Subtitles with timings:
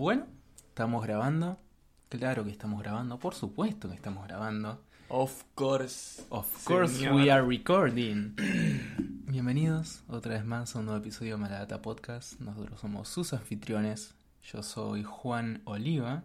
[0.00, 0.26] Bueno,
[0.66, 1.60] estamos grabando.
[2.08, 3.18] Claro que estamos grabando.
[3.18, 4.82] Por supuesto que estamos grabando.
[5.10, 6.22] Of course.
[6.30, 7.16] Of course Señor.
[7.16, 8.34] we are recording.
[9.26, 12.40] Bienvenidos otra vez más a un nuevo episodio de Maladata Podcast.
[12.40, 14.14] Nosotros somos sus anfitriones.
[14.42, 16.24] Yo soy Juan Oliva.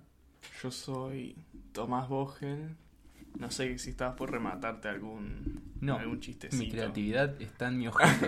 [0.64, 1.36] Yo soy
[1.74, 2.78] Tomás Vogel.
[3.38, 6.64] No sé si estabas por rematarte algún, No, algún chistecito.
[6.64, 8.26] Mi creatividad está en mi ojito.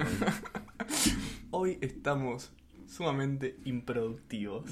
[1.52, 2.52] Hoy estamos
[2.88, 4.66] sumamente improductivos.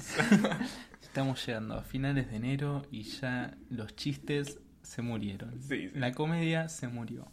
[1.02, 5.60] Estamos llegando a finales de enero y ya los chistes se murieron.
[5.62, 5.90] Sí, sí.
[5.94, 7.30] La comedia se murió.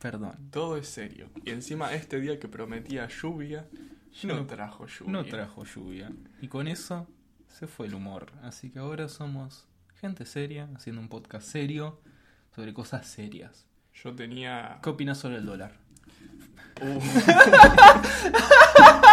[0.00, 0.48] Perdón.
[0.50, 1.28] Todo es serio.
[1.44, 3.68] Y encima este día que prometía lluvia,
[4.24, 5.12] no No- trajo lluvia.
[5.12, 6.10] No trajo lluvia.
[6.40, 7.06] Y con eso
[7.48, 8.32] se fue el humor.
[8.42, 9.66] Así que ahora somos
[10.00, 12.00] gente seria, haciendo un podcast serio
[12.54, 13.66] sobre cosas serias.
[13.92, 14.78] Yo tenía...
[14.82, 15.72] ¿Qué opinas sobre el dólar?
[16.80, 17.00] Uh.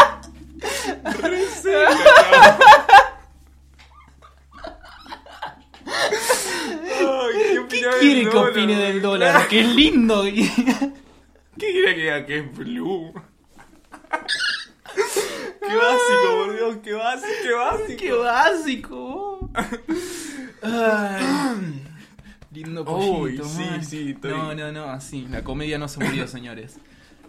[7.00, 9.48] Ay, ¿qué, quiere que opine del dólar?
[9.48, 10.23] ¡Qué lindo!
[11.58, 13.14] ¿Qué quiere que diga que es blue?
[14.94, 17.98] Qué básico, por Dios, qué básico, qué básico.
[17.98, 19.50] ¡Qué básico!
[20.62, 21.84] Ay,
[22.52, 22.88] lindo Uy,
[23.38, 23.84] pollito, sí, man.
[23.84, 25.28] sí, estoy- No, no, no, así.
[25.30, 26.78] La comedia no se murió, señores.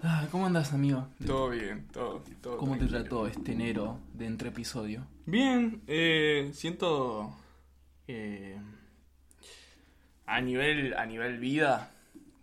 [0.02, 1.08] Ah, ¿Cómo andas, amigo?
[1.26, 5.06] Todo bien, todo, todo ¿Cómo te trató este enero de entre episodio?
[5.26, 7.34] Bien, eh, siento
[8.06, 8.56] eh,
[10.26, 11.90] a nivel a nivel vida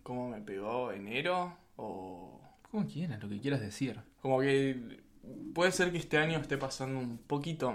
[0.02, 2.40] cómo me pegó enero o
[2.70, 4.00] Como quieras, lo que quieras decir.
[4.20, 5.00] como que
[5.54, 7.74] puede ser que este año esté pasando un poquito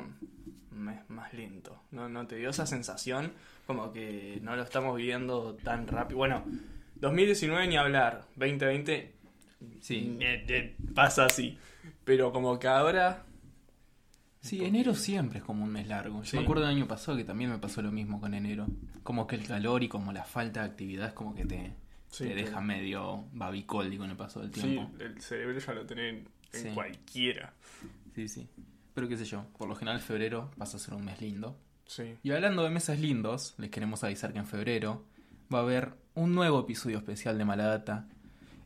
[1.07, 1.81] más lento.
[1.91, 3.33] No no te dio esa sensación
[3.66, 6.17] como que no lo estamos viviendo tan rápido.
[6.17, 6.43] Bueno,
[6.95, 9.20] 2019 ni hablar, 2020
[9.81, 10.17] Sí.
[10.21, 11.57] eh, pasa así,
[12.03, 13.25] pero como que ahora
[14.41, 16.23] Sí, enero siempre es como un mes largo.
[16.23, 16.37] Yo Sí.
[16.37, 18.65] me acuerdo del año pasado que también me pasó lo mismo con enero.
[19.03, 21.75] Como que el calor y como la falta de actividad es como que te,
[22.09, 24.91] Sí, te deja medio babicoldi con el paso del sí, tiempo.
[25.00, 26.69] el cerebro ya lo tienen en Sí.
[26.73, 27.53] cualquiera.
[28.16, 28.50] Sí, sí.
[28.95, 31.55] Pero qué sé yo, por lo general febrero pasa a ser un mes lindo.
[31.85, 32.16] Sí.
[32.23, 35.05] Y hablando de meses lindos, les queremos avisar que en febrero
[35.53, 38.07] va a haber un nuevo episodio especial de Maladata.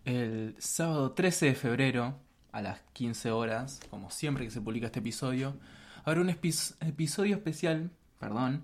[0.05, 2.19] El sábado 13 de febrero,
[2.51, 5.57] a las 15 horas, como siempre que se publica este episodio,
[6.03, 7.89] habrá un episodio especial,
[8.19, 8.63] perdón,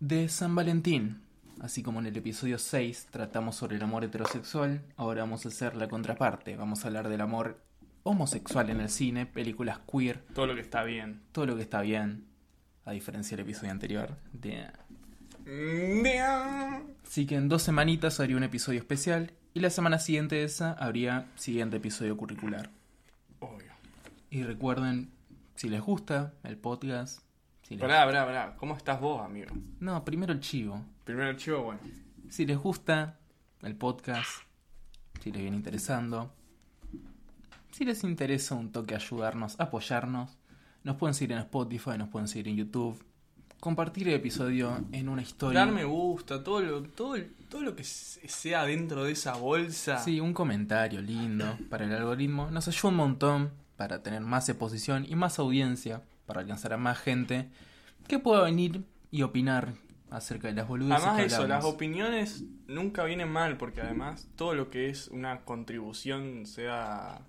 [0.00, 1.22] de San Valentín.
[1.60, 5.76] Así como en el episodio 6 tratamos sobre el amor heterosexual, ahora vamos a hacer
[5.76, 6.56] la contraparte.
[6.56, 7.62] Vamos a hablar del amor
[8.02, 11.20] homosexual en el cine, películas queer, Todo lo que está bien.
[11.30, 12.24] todo lo que está bien,
[12.84, 14.16] a diferencia del episodio anterior.
[14.32, 14.66] De...
[17.04, 21.26] Así que en dos semanitas habría un episodio especial y la semana siguiente esa habría
[21.34, 22.70] siguiente episodio curricular.
[23.40, 23.72] Obvio.
[24.30, 25.10] Y recuerden,
[25.54, 27.22] si les gusta el podcast,
[27.62, 27.80] si les...
[27.80, 28.56] Pará, pará, pará.
[28.56, 29.50] ¿Cómo estás vos, amigo?
[29.80, 30.84] No, primero el chivo.
[31.04, 31.80] Primero el chivo, bueno.
[32.28, 33.18] Si les gusta
[33.62, 34.42] el podcast,
[35.20, 36.32] si les viene interesando,
[37.72, 40.38] si les interesa un toque ayudarnos, apoyarnos,
[40.84, 43.02] nos pueden seguir en Spotify, nos pueden seguir en YouTube,
[43.60, 45.60] compartir el episodio en una historia.
[45.60, 47.16] Dar me gusta, todo lo, todo,
[47.48, 49.98] todo lo que se- sea dentro de esa bolsa.
[49.98, 55.06] Sí, un comentario lindo para el algoritmo nos ayuda un montón para tener más exposición
[55.08, 57.48] y más audiencia, para alcanzar a más gente
[58.08, 59.74] que pueda venir y opinar
[60.10, 64.28] acerca de las boludeces Además que de eso, las opiniones nunca vienen mal, porque además
[64.36, 67.20] todo lo que es una contribución, sea...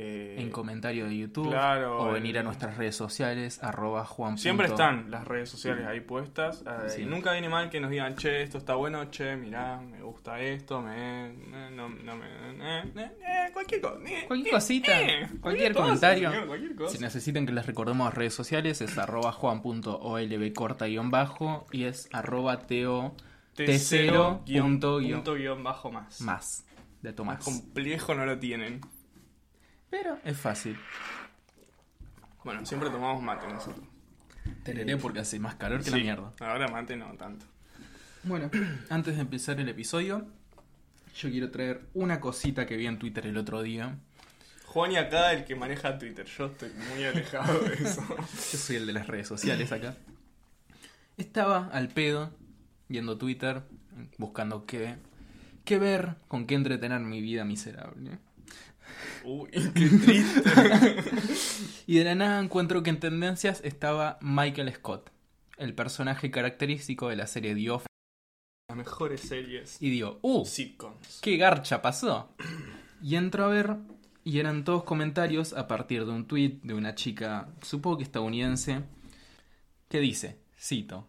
[0.00, 4.38] eh, en comentario de YouTube Claro, o venir a nuestras redes sociales arroba juan.
[4.38, 6.62] Siempre están las redes sociales ahí puestas.
[6.66, 7.02] eh, Sí.
[7.02, 10.38] y nunca viene mal que nos digan, che, esto está bueno, che, mirá, me gusta
[10.40, 11.30] esto, me.
[11.32, 12.26] me- no, no me.
[12.26, 13.96] eh, eh, eh, cualquier cosa.
[14.06, 16.30] eh, Cualquier eh, cosita, eh, cualquier cosa, comentario.
[16.30, 16.96] señor, cualquier cosa.
[16.96, 21.84] Si necesitan que les recordemos las redes sociales es arroba juan.olb corta guion bajo y
[21.84, 23.14] es arroba teo
[23.56, 24.98] T0 guion, punto
[25.34, 26.20] guion bajo más.
[26.20, 26.64] más
[27.02, 27.44] de Más Tomás.
[27.44, 28.80] complejo no lo tienen.
[29.90, 30.76] Pero es fácil.
[32.44, 33.86] Bueno, siempre tomamos mate nosotros.
[34.62, 36.32] Tereré porque hace más calor que la Sí, mierda.
[36.40, 37.46] Ahora mate no tanto.
[38.22, 38.50] Bueno,
[38.90, 40.26] antes de empezar el episodio,
[41.16, 43.96] yo quiero traer una cosita que vi en Twitter el otro día.
[44.66, 46.26] Juan y acá el que maneja Twitter.
[46.26, 48.02] Yo estoy muy alejado de eso.
[48.18, 49.96] Yo soy el de las redes sociales acá.
[51.16, 52.30] Estaba al pedo
[52.88, 53.62] viendo Twitter,
[54.18, 54.96] buscando qué,
[55.64, 58.18] qué ver, con qué entretener mi vida miserable.
[59.24, 60.42] Uy, qué triste.
[61.86, 65.10] Y de la nada encuentro que en tendencias estaba Michael Scott,
[65.56, 67.86] el personaje característico de la serie The Office.
[68.68, 69.80] Las mejores series.
[69.80, 70.44] Y digo, ¡uh!
[70.44, 71.20] Sitcoms.
[71.22, 72.34] ¿Qué garcha pasó?
[73.02, 73.76] Y entro a ver
[74.22, 78.82] y eran todos comentarios a partir de un tweet de una chica, supongo que estadounidense,
[79.88, 81.08] que dice, cito,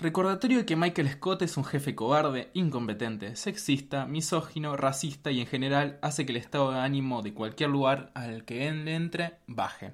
[0.00, 5.46] Recordatorio de que Michael Scott es un jefe cobarde, incompetente, sexista, misógino, racista y en
[5.46, 9.92] general hace que el estado de ánimo de cualquier lugar al que él entre baje.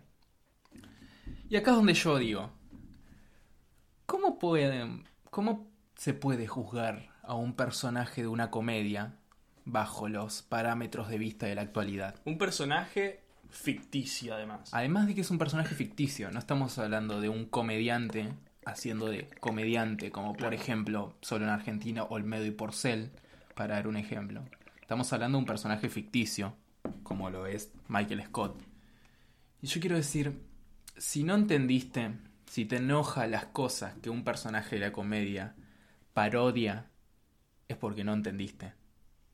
[1.48, 2.52] Y acá es donde yo digo,
[4.06, 5.66] ¿cómo, pueden, ¿cómo
[5.96, 9.16] se puede juzgar a un personaje de una comedia
[9.64, 12.14] bajo los parámetros de vista de la actualidad?
[12.24, 14.70] Un personaje ficticio, además.
[14.72, 18.32] Además de que es un personaje ficticio, no estamos hablando de un comediante
[18.66, 23.12] haciendo de comediante, como por ejemplo solo en Argentina Olmedo y Porcel,
[23.54, 24.44] para dar un ejemplo.
[24.82, 26.56] Estamos hablando de un personaje ficticio,
[27.02, 28.60] como lo es Michael Scott.
[29.62, 30.42] Y yo quiero decir,
[30.96, 32.10] si no entendiste,
[32.46, 35.54] si te enoja las cosas que un personaje de la comedia
[36.12, 36.90] parodia,
[37.68, 38.74] es porque no entendiste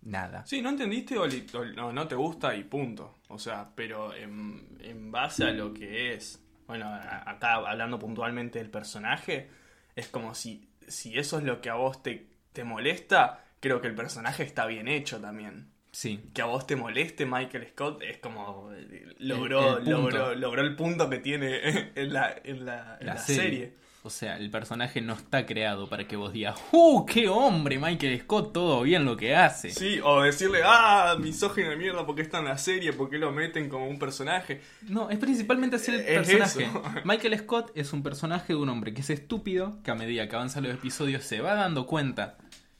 [0.02, 0.44] nada.
[0.44, 1.26] Sí, no entendiste o,
[1.75, 3.19] no, no te gusta y punto.
[3.29, 6.41] O sea, pero en, en base a lo que es,
[6.72, 6.90] bueno,
[7.26, 9.48] acá hablando puntualmente del personaje,
[9.94, 13.88] es como si, si eso es lo que a vos te, te molesta, creo que
[13.88, 15.69] el personaje está bien hecho también.
[15.90, 20.62] Sí, Que a vos te moleste Michael Scott es como eh, logró, El- logró, logró
[20.62, 23.42] el punto que tiene en la, en la, en la, la serie.
[23.42, 23.72] serie.
[24.04, 27.78] O sea, el personaje no está creado para que vos digas, ¡Uh, qué hombre!
[27.78, 29.70] Michael Scott, todo bien lo que hace.
[29.70, 32.93] Sí, o decirle, ah, misógino de mierda, porque está en la serie?
[32.93, 34.60] ¿Por qué lo meten como un personaje?
[34.88, 36.64] No, es principalmente así el Es personaje.
[36.64, 36.82] eso.
[37.04, 40.34] Michael Scott es un personaje de un hombre que es estúpido, que a medida que
[40.34, 42.38] avanzan los episodios se va dando cuenta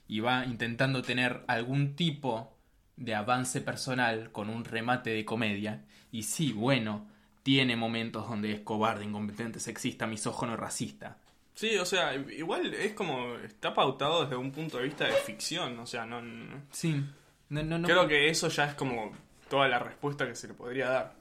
[0.09, 2.53] y va intentando tener algún tipo
[2.97, 5.85] de avance personal con un remate de comedia.
[6.11, 7.07] Y sí, bueno,
[7.43, 11.17] tiene momentos donde es cobarde, incompetente, sexista, misógino, racista.
[11.55, 15.77] Sí, o sea, igual es como, está pautado desde un punto de vista de ficción,
[15.79, 16.21] o sea, no...
[16.21, 17.03] no- Sí,
[17.49, 17.87] no, no, no.
[17.87, 19.11] Creo que eso ya es como
[19.49, 21.13] toda la respuesta que se le podría dar.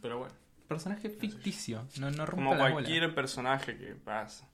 [0.00, 0.34] Pero bueno,
[0.66, 2.72] Personaje ficticio, no, no como la bola.
[2.72, 4.48] cualquier personaje que pasa.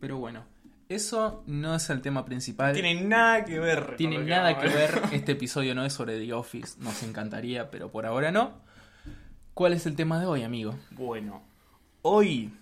[0.00, 0.44] Pero bueno,
[0.88, 2.72] eso no es el tema principal.
[2.74, 3.94] Tiene nada que ver.
[3.96, 8.06] Tiene nada que ver, este episodio no es sobre The Office, nos encantaría, pero por
[8.06, 8.68] ahora no.
[9.54, 10.74] ¿Cuál es el tema de hoy, amigo?
[10.92, 11.42] Bueno,
[12.02, 12.52] hoy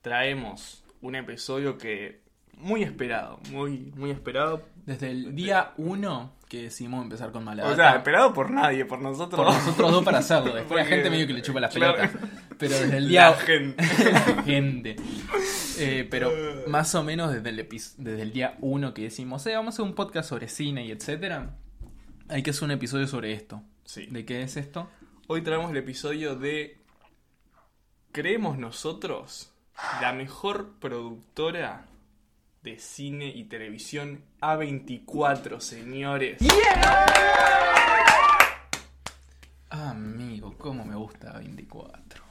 [0.00, 2.20] traemos un episodio que
[2.56, 4.62] muy esperado, muy muy esperado.
[4.86, 7.70] Desde el día 1 que decidimos empezar con Malada.
[7.70, 9.40] O sea, esperado por nadie, por nosotros.
[9.44, 10.54] por nosotros dos para hacerlo.
[10.54, 11.96] Después la Porque- gente medio que le chupa las claro.
[11.96, 12.30] pelotas.
[12.58, 13.84] Pero desde el La día gente.
[14.12, 14.96] la gente.
[15.78, 16.30] Eh, pero
[16.68, 19.76] más o menos desde el, epi- desde el día 1 que decimos, eh, vamos a
[19.76, 21.56] hacer un podcast sobre cine y etcétera.
[22.28, 23.62] Hay que hacer un episodio sobre esto.
[23.84, 24.06] Sí.
[24.06, 24.88] ¿De qué es esto?
[25.34, 26.76] Hoy traemos el episodio de
[28.12, 29.50] ¿Creemos nosotros
[30.02, 31.86] la mejor productora
[32.62, 36.36] de cine y televisión A24, señores?
[39.70, 42.22] Amigo, cómo me gusta 24.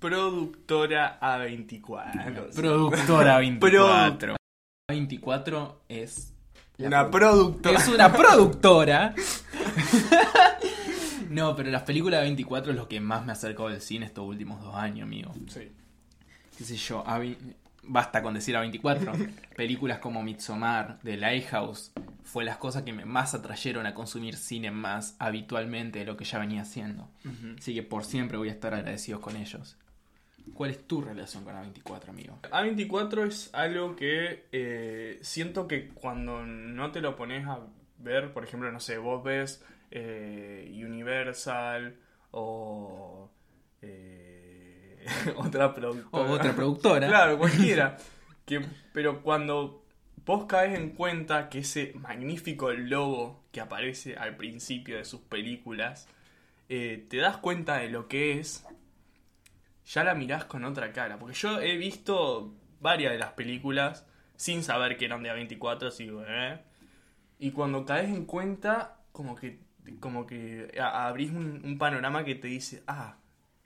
[0.00, 2.50] Productora A24.
[2.56, 4.34] Productora 24.
[4.88, 6.34] 24 es
[6.76, 7.78] Una produ- productora.
[7.78, 9.14] es una productora.
[11.30, 14.06] no, pero las películas de 24 es lo que más me ha acercado al cine
[14.06, 15.32] estos últimos dos años, amigo.
[15.46, 15.70] Sí.
[16.58, 17.20] Qué sé yo, a
[17.84, 19.12] basta con decir a 24.
[19.56, 21.92] Películas como Midsommar, The Lighthouse,
[22.24, 26.24] fue las cosas que me más atrayeron a consumir cine más habitualmente de lo que
[26.24, 27.08] ya venía haciendo.
[27.56, 29.76] Así que por siempre voy a estar agradecido con ellos.
[30.54, 32.38] ¿Cuál es tu relación con A24, amigo?
[32.50, 37.60] A24 es algo que eh, siento que cuando no te lo pones a
[37.98, 41.96] ver, por ejemplo, no sé, vos ves eh, Universal
[42.30, 43.30] o
[43.82, 45.04] eh,
[45.36, 46.24] otra productora.
[46.24, 47.08] O otra productora.
[47.08, 47.96] Claro, cualquiera.
[48.44, 49.84] que, pero cuando
[50.24, 56.08] vos caes en cuenta que ese magnífico logo que aparece al principio de sus películas,
[56.68, 58.64] eh, te das cuenta de lo que es,
[59.86, 61.18] ya la mirás con otra cara.
[61.18, 64.06] Porque yo he visto varias de las películas
[64.36, 66.60] sin saber que eran de A24, así, ¿eh?
[67.38, 69.58] Y cuando caes en cuenta, como que,
[69.98, 73.16] como que abrís un, un panorama que te dice, ah,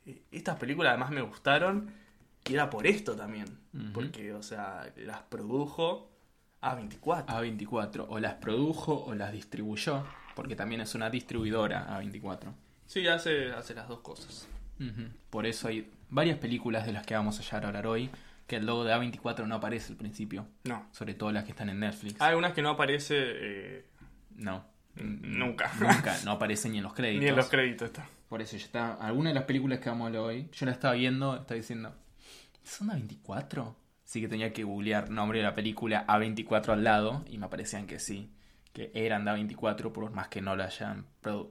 [0.07, 1.91] eh, estas películas además me gustaron
[2.49, 3.59] y era por esto también.
[3.93, 6.11] Porque, o sea, las produjo
[6.63, 7.27] A24.
[7.27, 10.05] A24 o las produjo o las distribuyó,
[10.37, 12.53] porque también es una distribuidora A24.
[12.87, 14.47] Sí, hace, hace las dos cosas.
[15.31, 18.11] Por eso hay varias películas de las que vamos a hablar hoy
[18.47, 20.87] que el logo de A24 no aparece al principio, No.
[20.93, 22.21] sobre todo las que están en Netflix.
[22.21, 23.87] Hay unas que no aparece eh,
[24.37, 24.65] No.
[24.97, 25.73] Nunca.
[25.81, 27.23] Nunca, no aparece ni en los créditos.
[27.23, 27.87] ni en los créditos.
[27.87, 28.09] Está.
[28.29, 28.95] Por eso ya está.
[28.95, 31.95] Alguna de las películas que vamos a hablar hoy, yo la estaba viendo, estaba diciendo,
[32.63, 33.75] ¿son A24?
[34.05, 37.87] Así que tenía que googlear nombre de la película A24 al lado y me aparecían
[37.87, 38.31] que sí,
[38.73, 41.51] que eran de A24 por más que no lo hayan produ-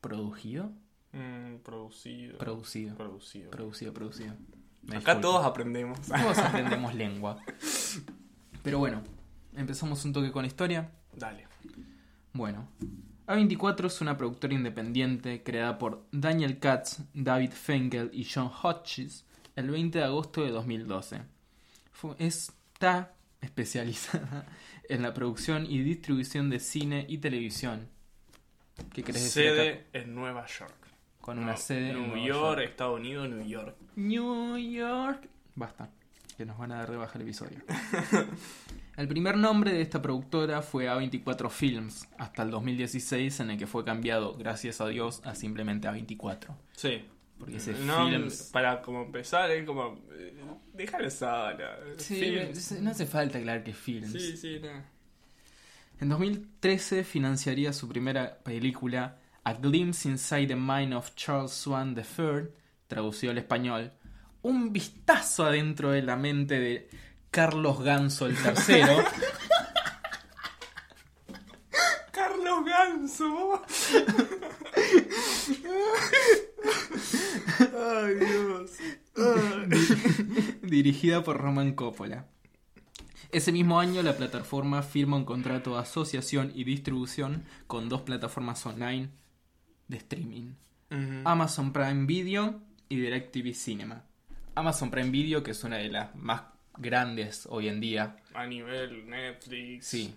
[0.00, 0.72] producido.
[1.12, 2.38] Mm, producido.
[2.38, 2.96] Producido.
[2.96, 3.50] Producido.
[3.50, 4.34] Producido, producido.
[4.82, 5.20] Me Acá disculpo.
[5.20, 6.00] todos aprendemos.
[6.00, 7.36] Todos aprendemos lengua.
[8.62, 9.02] Pero bueno,
[9.54, 10.90] empezamos un toque con historia.
[11.14, 11.46] Dale.
[12.32, 12.68] Bueno,
[13.26, 19.24] A24 es una productora independiente creada por Daniel Katz, David Fengel y John Hodges
[19.56, 21.22] el 20 de agosto de 2012.
[21.92, 24.46] Fu- está especializada
[24.88, 27.88] en la producción y distribución de cine y televisión.
[28.92, 29.62] ¿Qué decir acá?
[29.62, 30.74] Sede en Nueva York.
[31.20, 32.70] Con una No, sede en New Nueva York, York.
[32.70, 33.76] Estados Unidos, New York.
[33.96, 35.28] New York.
[35.54, 35.90] Basta,
[36.38, 37.58] que nos van a dar de baja el episodio.
[39.00, 43.66] el primer nombre de esta productora fue A24 Films, hasta el 2016 en el que
[43.66, 46.54] fue cambiado, gracias a Dios, a simplemente A24.
[46.76, 47.04] Sí.
[47.38, 48.50] Porque ese No, Films...
[48.52, 49.98] para como empezar, es como.
[50.12, 50.34] eh,
[50.74, 51.78] Déjalo sola.
[51.96, 52.36] Sí,
[52.80, 54.12] no hace falta aclarar que Films.
[54.12, 54.68] Sí, sí, no.
[56.00, 62.48] En 2013 financiaría su primera película, A Glimpse Inside the Mind of Charles Swan III,
[62.88, 63.92] traducido al español,
[64.42, 66.88] un vistazo adentro de la mente de
[67.30, 69.04] Carlos Ganso el tercero,
[72.12, 73.62] Carlos Ganso.
[77.78, 78.70] Ay, Dios.
[80.62, 82.26] dirigida por Roman Coppola.
[83.32, 88.66] Ese mismo año la plataforma firma un contrato de asociación y distribución con dos plataformas
[88.66, 89.10] online
[89.86, 90.54] de streaming.
[91.24, 94.02] Amazon Prime Video y DirecTV Cinema.
[94.56, 96.42] Amazon Prime Video, que es una de las más
[96.80, 99.86] grandes hoy en día, A nivel Netflix.
[99.86, 100.14] sí,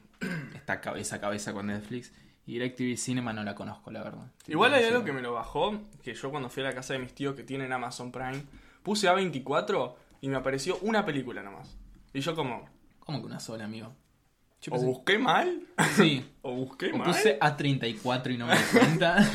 [0.56, 2.12] está cabeza a cabeza con Netflix.
[2.46, 4.26] Y DirecTV Cinema no la conozco, la verdad.
[4.48, 7.00] Igual hay algo que me lo bajó, que yo cuando fui a la casa de
[7.00, 8.44] mis tíos que tienen Amazon Prime,
[8.84, 11.78] puse A24 y me apareció una película nomás.
[12.14, 12.68] Y yo como,
[13.00, 13.94] ¿Cómo que una sola, amigo?
[14.62, 15.62] Yo o busqué mal,
[15.96, 17.08] Sí, o busqué o mal.
[17.08, 19.18] puse A34 y no me di cuenta.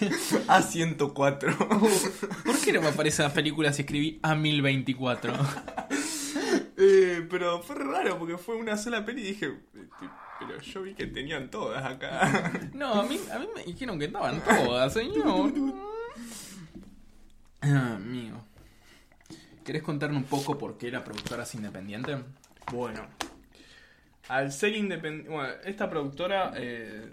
[0.00, 1.56] A104.
[2.44, 5.81] ¿Por qué no me aparecen las películas si escribí A1024?
[6.94, 9.88] Eh, pero fue raro porque fue una sola peli y dije, eh,
[10.38, 12.52] pero yo vi que tenían todas acá.
[12.74, 15.52] No, a mí, a mí me dijeron que estaban todas, señor.
[17.64, 18.44] Ah, amigo.
[19.64, 22.18] ¿Querés contarme un poco por qué la productora es independiente?
[22.72, 23.06] Bueno,
[24.28, 27.08] al ser independiente, bueno, esta productora eh,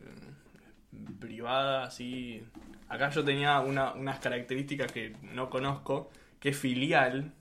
[1.20, 2.44] privada, así,
[2.88, 6.10] acá yo tenía una- unas características que no conozco,
[6.40, 7.32] que es filial,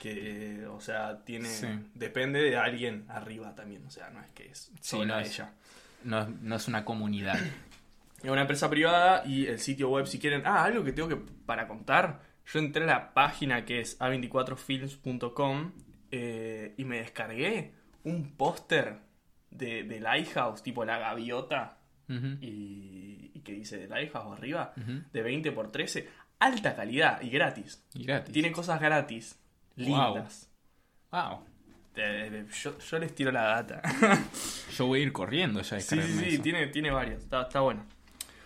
[0.00, 1.68] que, o sea, tiene, Sí.
[1.94, 5.34] depende de alguien arriba también, o sea, no es que es Sí, sola no es-
[5.38, 5.52] ella.
[6.04, 7.38] No, es- no es una comunidad.
[8.22, 10.42] Es una empresa privada y el sitio web, si quieren.
[10.44, 11.16] Ah, algo que tengo que
[11.46, 12.20] para contar.
[12.46, 15.72] Yo entré a la página que es a24films.com
[16.10, 18.98] eh, y me descargué un póster
[19.50, 21.78] de, de Lighthouse, tipo la gaviota,
[22.08, 24.72] y, y que dice de Lighthouse arriba,
[25.12, 26.08] de 20 por 13
[26.40, 27.84] alta calidad y gratis.
[27.94, 28.32] Y gratis.
[28.32, 29.38] Tiene cosas gratis.
[29.76, 30.50] Lindas.
[31.10, 31.44] Wow.
[31.94, 33.82] De- de- yo, yo les tiro la data.
[34.76, 37.84] Yo voy a ir corriendo ya Sí, sí, sí, tiene, tiene varias, está, está bueno.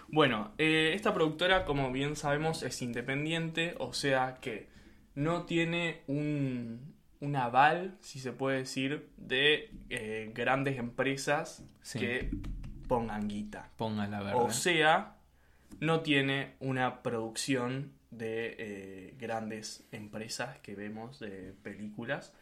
[0.08, 4.68] Bueno, eh, esta productora, como bien sabemos, es independiente, o sea que
[5.14, 11.98] no tiene un, un aval, si se puede decir, de eh, grandes empresas Sí.
[11.98, 12.30] que
[12.88, 13.70] pongan guita.
[13.76, 14.42] Pongan la verdad.
[14.42, 15.16] O sea,
[15.80, 22.32] no tiene una producción de eh, grandes empresas que vemos de películas.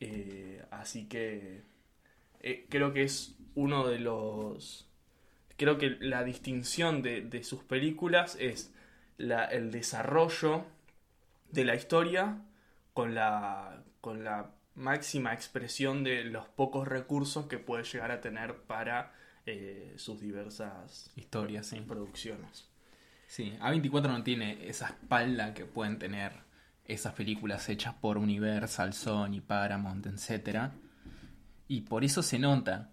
[0.00, 1.62] Eh, así que
[2.40, 4.86] eh, creo que es uno de los...
[5.56, 8.72] Creo que la distinción de, de sus películas es
[9.18, 10.64] la- el desarrollo
[11.50, 12.42] de la historia
[12.94, 18.54] con la, con la máxima expresión de los pocos recursos que puede llegar a tener
[18.62, 19.12] para
[19.96, 21.80] sus diversas Historia, sí.
[21.80, 22.67] producciones.
[23.28, 26.32] Sí, A24 no tiene esa espalda que pueden tener
[26.86, 30.70] esas películas hechas por Universal, Sony, Paramount, etc.
[31.68, 32.90] Y por eso se nota.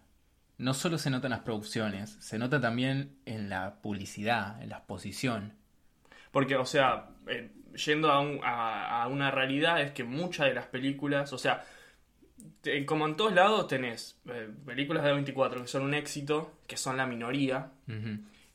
[0.58, 4.78] No solo se nota en las producciones, se nota también en la publicidad, en la
[4.78, 5.54] exposición.
[6.32, 7.52] Porque, o sea, eh,
[7.86, 11.64] yendo a, un- a- a una realidad es que muchas de las películas, o sea,
[12.86, 16.98] como en todos lados tenés eh, películas de 24 que son un éxito, que son
[16.98, 17.72] la minoría.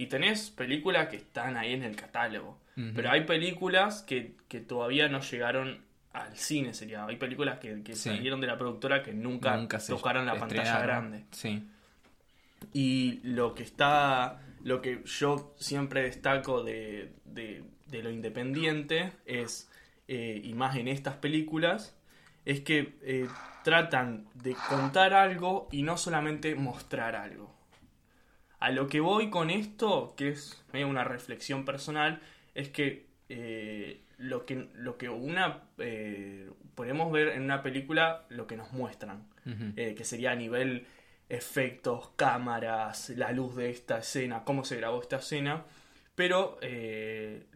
[0.02, 2.58] Y tenés películas que están ahí en el catálogo.
[2.94, 5.82] Pero hay películas que, que todavía no llegaron
[6.14, 7.04] al cine, sería.
[7.04, 8.08] Hay películas que, que Sí.
[8.08, 11.24] salieron de la productora que nunca, Nunca tocaron la pantalla grande.
[11.30, 11.62] Sí.
[12.72, 19.70] Y lo que está, lo que yo siempre destaco de, de- de lo independiente es,
[20.08, 21.94] eh, y más en estas películas,
[22.46, 23.26] es que eh,
[23.64, 27.54] tratan de contar algo y no solamente mostrar algo.
[28.60, 32.20] A lo que voy con esto, que es medio una reflexión personal,
[32.54, 38.46] es que eh, lo que, lo que una eh, podemos ver en una película, lo
[38.46, 39.26] que nos muestran,
[39.76, 40.86] eh, que sería a nivel
[41.28, 45.64] efectos, cámaras, la luz de esta escena, cómo se grabó esta escena,
[46.14, 47.46] pero eh,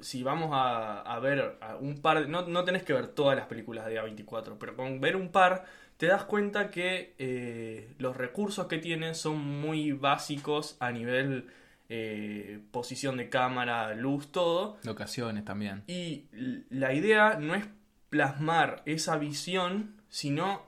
[0.00, 3.46] si vamos a, a ver a un par, no, no tenés que ver todas las
[3.46, 5.66] películas de A24, pero con ver un par
[6.00, 11.48] te das cuenta que eh, los recursos que tienen son muy básicos a nivel
[11.90, 15.82] eh, posición de cámara, luz, todo, Locaciones también.
[15.86, 16.24] y
[16.70, 17.66] la idea no es
[18.08, 20.62] plasmar esa visión, sino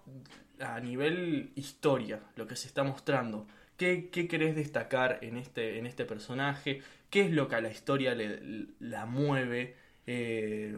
[0.60, 3.46] a nivel historia, lo que se está mostrando.
[3.78, 6.82] ¿Qué, qué querés destacar en este, en este personaje?
[7.08, 9.76] ¿Qué es lo que a la historia le, la mueve?
[10.06, 10.76] Eh,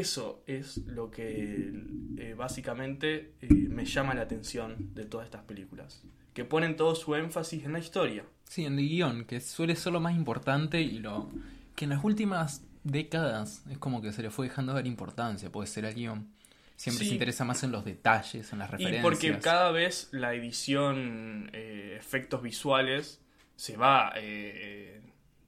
[0.00, 1.72] eso es lo que
[2.18, 6.02] eh, básicamente eh, me llama la atención de todas estas películas.
[6.32, 8.24] Que ponen todo su énfasis en la historia.
[8.48, 11.30] Sí, en el guion, que suele ser lo más importante y lo
[11.76, 15.50] que en las últimas décadas es como que se le fue dejando de dar importancia,
[15.50, 16.28] puede ser al guion.
[16.76, 17.08] Siempre Sí.
[17.10, 19.02] se interesa más en los detalles, en las Y referencias.
[19.02, 23.20] porque cada vez la edición, eh, efectos visuales,
[23.56, 24.12] se va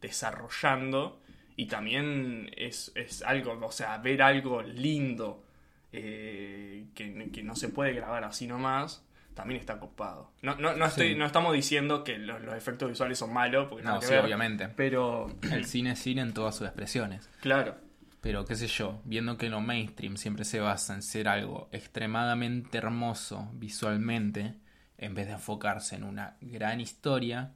[0.01, 1.21] desarrollando
[1.57, 5.45] y también es, es algo, o sea, ver algo lindo
[5.93, 9.03] eh, que, que no se puede grabar así nomás,
[9.35, 10.31] también está copado.
[10.43, 11.15] No, no, no, estoy, Sí.
[11.15, 14.69] no estamos diciendo que los, los efectos visuales son malos, porque No, sí, ver, obviamente.
[14.69, 17.29] pero El cine es cine en todas sus expresiones.
[17.41, 17.77] claro,
[18.21, 22.79] Pero qué sé yo, viendo que lo mainstream siempre se basa en ser algo extremadamente
[22.79, 24.55] hermoso visualmente,
[24.99, 27.53] en vez de enfocarse en una gran historia,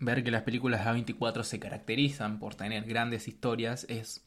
[0.00, 4.24] ver que las películas de A24 se caracterizan por tener grandes historias es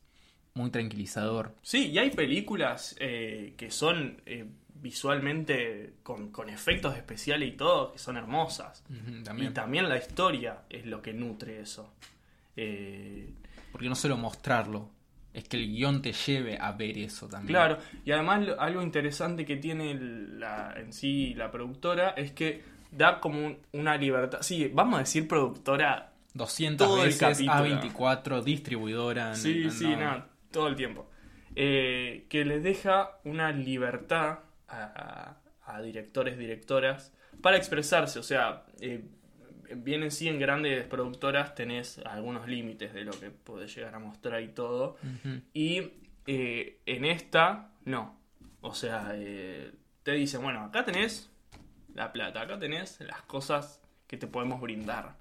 [0.54, 1.56] muy tranquilizador.
[1.62, 7.94] Sí, y hay películas eh, que son eh, visualmente con, con efectos especiales y todo,
[7.94, 8.84] que son hermosas.
[8.90, 9.54] Y También.
[9.54, 11.94] también la historia es lo que nutre eso.
[12.56, 13.34] Eh,
[13.72, 14.90] Porque no solo mostrarlo,
[15.34, 17.54] es que el guion te lleve a ver eso también.
[17.56, 23.20] claro, y además algo interesante que tiene la, en sí la productora es que da
[23.20, 24.40] como un- una libertad.
[24.42, 26.14] Sí, vamos a decir productora.
[26.34, 27.54] 200 Todo el veces capítulo.
[27.54, 29.36] A24, distribuidora.
[29.36, 29.98] Sí, sí, no.
[29.98, 31.10] nada, todo el tiempo.
[31.56, 38.20] Eh, que les deja una libertad a, a- a directores, directoras, para expresarse.
[38.20, 39.04] O sea, eh,
[39.76, 44.00] bien en sí en grandes productoras tenés algunos límites de lo que podés llegar a
[44.00, 44.98] mostrar y todo.
[45.04, 45.42] Ujú.
[45.54, 45.92] Y
[46.28, 48.20] eh, en esta, no.
[48.62, 49.72] O sea, eh,
[50.04, 51.31] te dicen, bueno, acá tenés
[51.94, 55.16] la plata, acá tenés las cosas que te podemos brindar.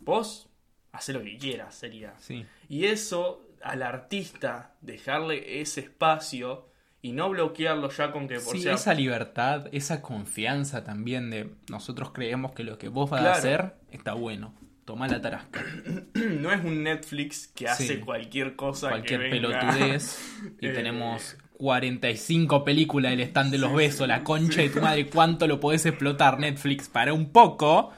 [0.00, 0.48] Vos,
[0.92, 2.14] hacé lo que quieras, sería.
[2.18, 2.44] Sí.
[2.68, 6.68] Y eso al artista, dejarle ese espacio
[7.00, 11.50] y no bloquearlo ya con que por Sí, sea- esa libertad, esa confianza también de
[11.70, 13.34] nosotros creemos que lo que vos vas Claro.
[13.34, 14.54] a hacer está bueno.
[14.84, 15.64] Toma la tarasca.
[16.14, 18.00] no es un Netflix que hace Sí.
[18.00, 19.60] cualquier cosa Cualquier que venga.
[19.60, 20.18] pelotudez.
[20.60, 20.72] Y Eh.
[20.72, 24.08] tenemos 45 películas del stand de los besos.
[24.08, 27.92] La concha de tu madre, ¿cuánto lo podés explotar Netflix para un poco?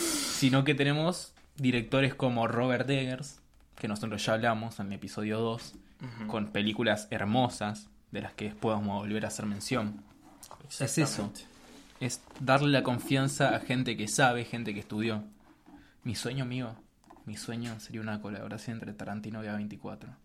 [0.00, 3.40] Sino que tenemos directores como Robert Eggers,
[3.76, 6.26] que nosotros ya hablamos en el episodio 2, Ujú.
[6.26, 10.02] con películas hermosas de las que después vamos a volver a hacer mención.
[10.80, 11.32] Es eso.
[12.00, 15.22] Es darle la confianza a gente que sabe, gente que estudió.
[16.02, 16.74] Mi sueño, amigo,
[17.26, 20.16] mi sueño sería una colaboración entre Tarantino y A24.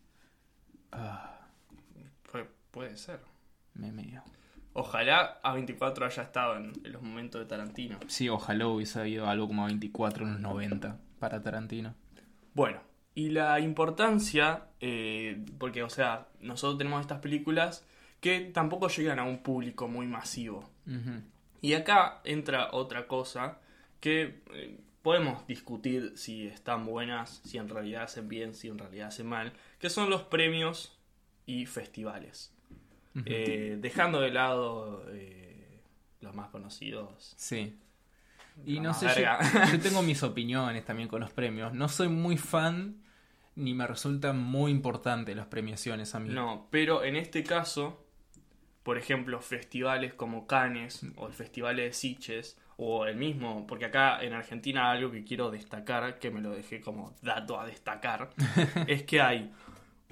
[0.92, 1.35] Ah,
[2.76, 3.22] puede ser.
[3.74, 4.22] me.
[4.74, 7.98] Ojalá A24 haya estado en, en los momentos de Tarantino.
[8.08, 11.96] Sí, ojalá hubiese habido algo como A24 en los 90 para Tarantino.
[12.54, 12.82] Bueno,
[13.16, 17.86] y la importancia, eh, porque, o sea, nosotros tenemos estas películas
[18.20, 20.70] que tampoco llegan a un público muy masivo.
[21.62, 23.60] Y acá entra otra cosa
[24.02, 29.08] que eh, podemos discutir si están buenas, si en realidad hacen bien, si en realidad
[29.08, 31.00] hacen mal, que son los premios
[31.46, 32.55] y festivales.
[33.26, 35.80] Eh, dejando de lado eh,
[36.22, 37.34] los más conocidos.
[37.38, 37.78] Sí.
[38.66, 39.24] Y no sé, yo,
[39.72, 41.74] yo tengo mis opiniones también con los premios.
[41.74, 43.06] No soy muy fan
[43.56, 46.30] ni me resulta muy importante las premiaciones a mí.
[46.30, 48.06] No, pero en este caso,
[48.84, 54.22] por ejemplo, festivales como Cannes o el Festival de Sitges o el mismo, porque acá
[54.22, 58.32] en Argentina algo que quiero destacar, que me lo dejé como dato a destacar,
[58.88, 59.54] es que hay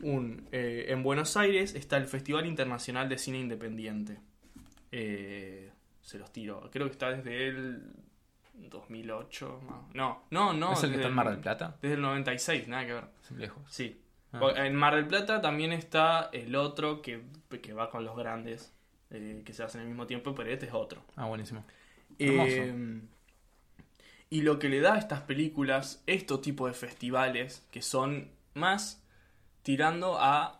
[0.02, 0.48] un...
[0.52, 4.20] eh, en Buenos Aires está el Festival Internacional de Cine Independiente.
[4.92, 6.70] Eh, se los tiro.
[6.72, 7.94] Creo que está desde el
[8.54, 9.62] 2008.
[9.94, 10.74] No, no, no.
[10.74, 11.78] ¿Es el que está en Mar del Plata?
[11.82, 13.06] Desde el 96, nada que ver.
[13.38, 13.64] Lejos.
[13.70, 14.00] Sí.
[14.34, 14.52] Ah.
[14.58, 17.24] En Mar del Plata también está el otro que,
[17.62, 18.74] que va con los grandes,
[19.12, 21.04] eh, que se hacen al mismo tiempo, pero este es otro.
[21.16, 21.64] Ah, buenísimo.
[22.18, 23.04] Hermoso.
[24.30, 29.03] Y lo que le da a estas películas, estos tipos de festivales, que son más
[29.64, 30.60] tirando a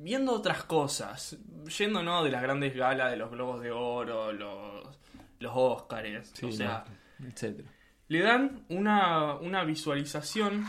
[0.00, 1.36] viendo otras cosas,
[1.76, 4.96] yendo no de las grandes galas de los Globos de Oro, los,
[5.40, 6.84] los Óscares, Sí, o sea,
[7.18, 7.68] no, etcétera.
[8.06, 10.64] le dan una, una visualización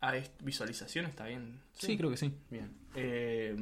[0.00, 2.32] a visualización está bien Sí, creo que sí.
[2.50, 3.56] bien Eh,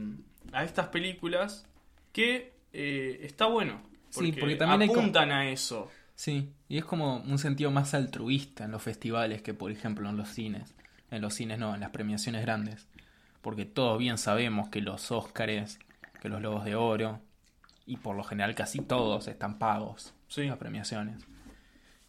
[0.52, 1.66] a estas películas
[2.12, 7.16] que eh, está bueno Sí, porque también hay apuntan a eso Sí, y es como
[7.16, 10.74] un sentido más altruista en los festivales que, por ejemplo, en los cines.
[11.10, 12.86] En los cines no, en las premiaciones grandes.
[13.42, 15.78] Porque todos bien sabemos que los Óscares,
[16.20, 17.20] que los Lobos de Oro,
[17.86, 20.44] y por lo general casi todos están pagos Sí.
[20.46, 21.24] las premiaciones.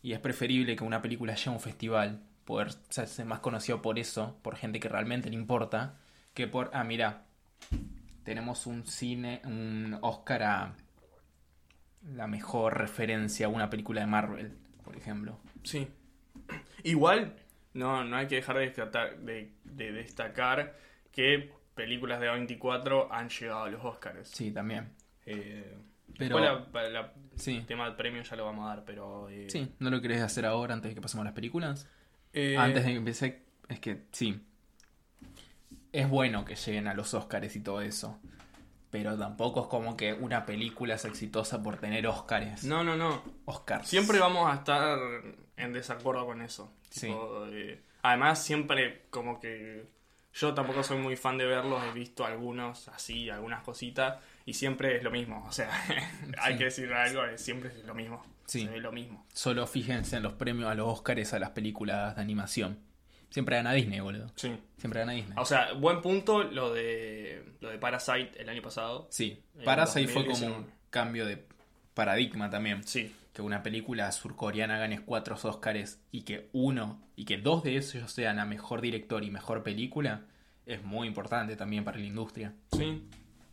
[0.04, 3.98] Y es preferible que una película llegue a un festival, poder ser más conocido por
[3.98, 5.96] eso, por gente que realmente le importa,
[6.34, 7.24] que por, ah, mira,
[8.24, 10.74] tenemos un cine, un Oscar a
[12.16, 15.40] la mejor referencia a una película de Marvel, por ejemplo.
[15.64, 15.88] Sí.
[16.84, 17.36] Igual,
[17.74, 20.78] no, no hay que dejar de destacar, de, de destacar
[21.12, 24.30] que películas de A24 han llegado a los Oscars.
[24.30, 24.90] Sí, también.
[25.26, 25.78] Eh,
[26.18, 27.56] Pero- la- Sí.
[27.58, 29.30] el tema del premio ya lo vamos a dar, pero...
[29.30, 31.88] eh, Sí, ¿no lo querés hacer ahora antes de que pasemos a las películas?
[32.34, 34.42] eh, Antes de que empiece, es que sí.
[35.92, 38.20] Es bueno que lleguen a los Oscars y todo eso.
[38.92, 42.64] Pero tampoco es como que una película es exitosa por tener Oscars.
[42.66, 43.24] No, no, no.
[43.46, 43.88] Oscars.
[43.88, 45.00] Siempre vamos a estar
[45.58, 46.74] en desacuerdo con eso.
[46.92, 47.08] Sí.
[47.08, 49.86] Tipo, eh, además, siempre como que
[50.34, 54.98] yo tampoco soy muy fan de verlos, he visto algunos así, algunas cositas, y siempre
[54.98, 55.44] es lo mismo.
[55.48, 55.70] O sea,
[56.38, 56.58] hay Sí.
[56.60, 58.24] que decir algo, siempre es lo mismo.
[58.46, 58.66] Sí.
[58.66, 59.26] Se ve lo mismo.
[59.34, 62.80] Solo fíjense en los premios a los Oscars a las películas de animación.
[63.30, 64.28] Siempre gana Disney, boludo.
[64.36, 64.54] Sí.
[64.78, 65.36] Siempre gana Disney.
[65.38, 69.08] O sea, buen punto lo de lo de Parasite el año pasado.
[69.10, 70.58] Sí, Parasite fue como 2019.
[70.58, 71.42] un cambio de
[71.94, 72.84] paradigma también.
[72.86, 77.78] Sí, Que una película surcoreana gane cuatro Oscars y que uno y que dos de
[77.78, 80.26] esos sean a mejor director y mejor película
[80.66, 82.54] es muy importante también para la industria.
[82.72, 83.08] sí.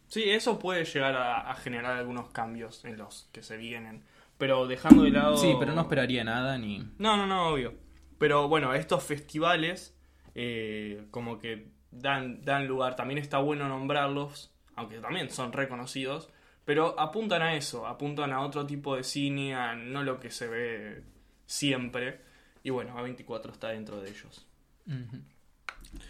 [0.08, 4.04] Sí, eso puede llegar a, a generar algunos cambios en los que se vienen.
[4.38, 5.36] Pero dejando de lado.
[5.36, 6.78] Sí, pero no esperaría nada ni.
[6.96, 7.74] No, no, no, obvio.
[8.18, 9.94] Pero bueno, estos festivales
[10.34, 16.30] eh, como que dan, dan lugar, también está bueno nombrarlos, aunque también son reconocidos,
[16.68, 20.46] pero apuntan a eso, apuntan a otro tipo de cine, a no lo que se
[20.48, 21.02] ve
[21.46, 22.20] siempre.
[22.62, 24.46] Y bueno, A24 está dentro de ellos.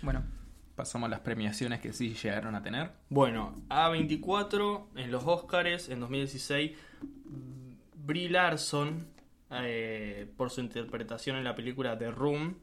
[0.03, 0.25] Bueno,
[0.75, 2.91] pasamos a las premiaciones que sí llegaron a tener.
[3.09, 6.77] Bueno, A24 en los Oscars en 2016,
[7.95, 9.07] Brie Larson,
[9.53, 12.57] eh, por su interpretación en la película The Room,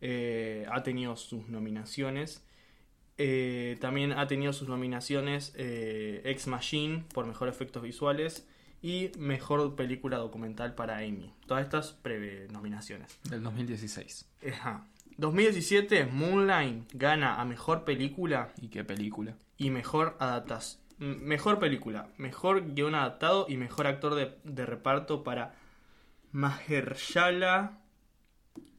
[0.00, 2.46] eh, ha tenido sus nominaciones.
[3.18, 8.46] Eh, también ha tenido sus nominaciones eh, Ex Machine por mejor efectos visuales
[8.82, 11.32] y mejor película documental para Amy.
[11.46, 13.18] Todas estas pre nominaciones.
[13.24, 14.26] Del 2016.
[14.52, 14.86] Ajá.
[15.18, 19.34] 2017, Moonlight gana a mejor película ¿Y qué película?
[19.56, 20.82] y mejor adaptación.
[20.98, 25.54] Mejor película, mejor guion adaptado y mejor actor de, de reparto para
[26.32, 27.78] Mahershala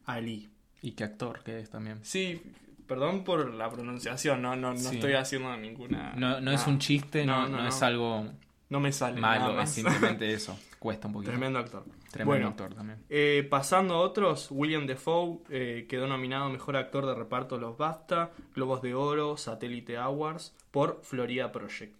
[0.04, 0.48] Ali.
[0.82, 1.98] ¿Y qué actor que es también?
[2.04, 2.40] Sí,
[2.88, 4.96] perdón por la pronunciación, no, no, no Sí.
[4.96, 6.14] estoy haciendo ninguna.
[6.16, 8.26] No, no es un chiste, no, No, es algo
[8.70, 9.20] No me sale.
[9.20, 10.58] malo, es simplemente eso.
[10.78, 11.30] Cuesta un poquito.
[11.32, 11.84] Tremendo actor.
[12.10, 12.48] Tremendo Bueno.
[12.48, 12.98] actor también.
[13.10, 17.76] Eh, pasando a otros, William Defoe eh, quedó nominado Mejor Actor de Reparto de los
[17.76, 21.94] BAFTA, Globos de Oro, Satellite Awards por Florida Project.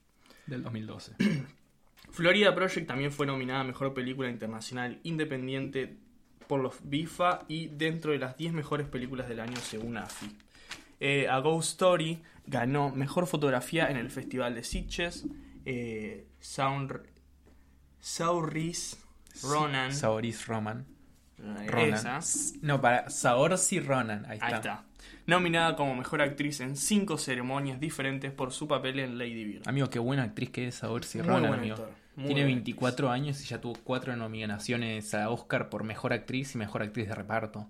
[0.47, 1.13] Del 2012.
[2.11, 5.97] Florida Project también fue nominada a Mejor Película Internacional Independiente
[6.47, 10.35] por los BIFA y dentro de las 10 mejores películas del año según AFI.
[11.01, 15.27] Eh, a Ghost Story ganó Mejor Fotografía en el Festival de Sitges.
[15.65, 17.03] Eh, Saur-
[18.01, 18.97] Saoirse
[19.43, 19.93] Ronan.
[19.93, 20.87] Saoris Roman.
[21.39, 22.21] eh, Ronan.
[22.63, 24.25] No, para Saoirse Ronan.
[24.27, 24.47] Ahí está.
[24.47, 24.85] Ahí está.
[25.27, 29.69] Nominada como mejor actriz en cinco ceremonias diferentes por su papel en Lady Bird.
[29.69, 31.77] Amigo, qué buena actriz que es Saoirse Muy Ronan, buen amigo.
[32.17, 36.59] Tiene buen 24 años y ya tuvo cuatro nominaciones a Oscar por mejor actriz y
[36.59, 37.69] mejor actriz de reparto.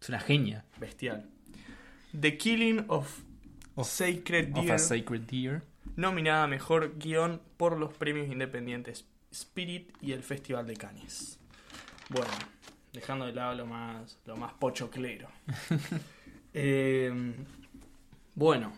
[0.00, 0.64] Es una genia.
[0.78, 1.28] Bestial.
[2.18, 3.20] The Killing of,
[3.76, 4.72] Of- Sacred Of Deer.
[4.74, 5.62] a Sacred Deer.
[5.96, 11.38] nominada a mejor guion por los premios independientes Spirit y el Festival de Cannes.
[12.08, 12.30] Bueno,
[12.92, 15.28] dejando de lado lo más, lo más pochoclero.
[16.52, 17.12] Eh,
[18.34, 18.72] bueno,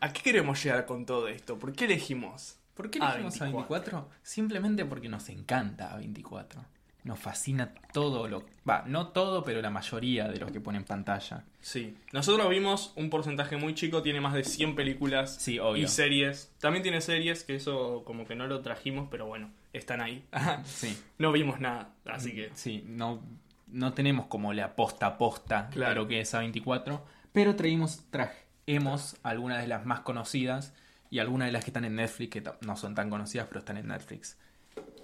[0.00, 1.56] ¿a qué queremos llegar con todo esto?
[1.56, 2.56] ¿Por qué elegimos?
[2.74, 4.08] ¿Por qué A elegimos a 24?
[4.24, 6.64] Simplemente porque nos encanta a 24.
[7.04, 8.44] Nos fascina todo lo...
[8.68, 11.44] Va, no todo, pero la mayoría de lo que pone en pantalla.
[11.60, 15.84] Sí, nosotros vimos un porcentaje muy chico, tiene más de 100 películas Sí, obvio.
[15.84, 16.52] y series.
[16.60, 20.24] También tiene series, que eso como que no lo trajimos, pero bueno, están ahí.
[20.64, 20.96] Sí.
[21.18, 22.50] no vimos nada, así que...
[22.54, 23.20] Sí, no...
[23.66, 26.02] no tenemos como la posta a posta de Claro.
[26.02, 27.00] lo que es A24,
[27.32, 30.72] pero traímos, traemos algunas de las más conocidas
[31.10, 33.76] y algunas de las que están en Netflix, que no son tan conocidas, pero están
[33.76, 34.38] en Netflix.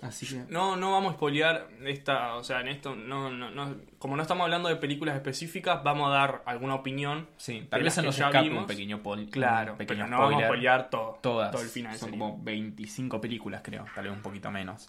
[0.03, 0.45] Así que...
[0.53, 4.23] No, no vamos a spoilear esta, o sea, en esto, no, no, no, como no
[4.23, 7.29] estamos hablando de películas específicas, vamos a dar alguna opinión.
[7.37, 8.61] Sí, tal vez se nos escape vimos.
[8.63, 10.49] un pequeño, pol- Claro, un pequeño pero no vamos a spoiler.
[10.49, 11.51] spoilear todo, Todas.
[11.51, 11.97] todo el final.
[11.99, 12.19] Son sería.
[12.25, 13.85] como 25 películas, creo.
[13.95, 14.89] Tal vez un poquito menos.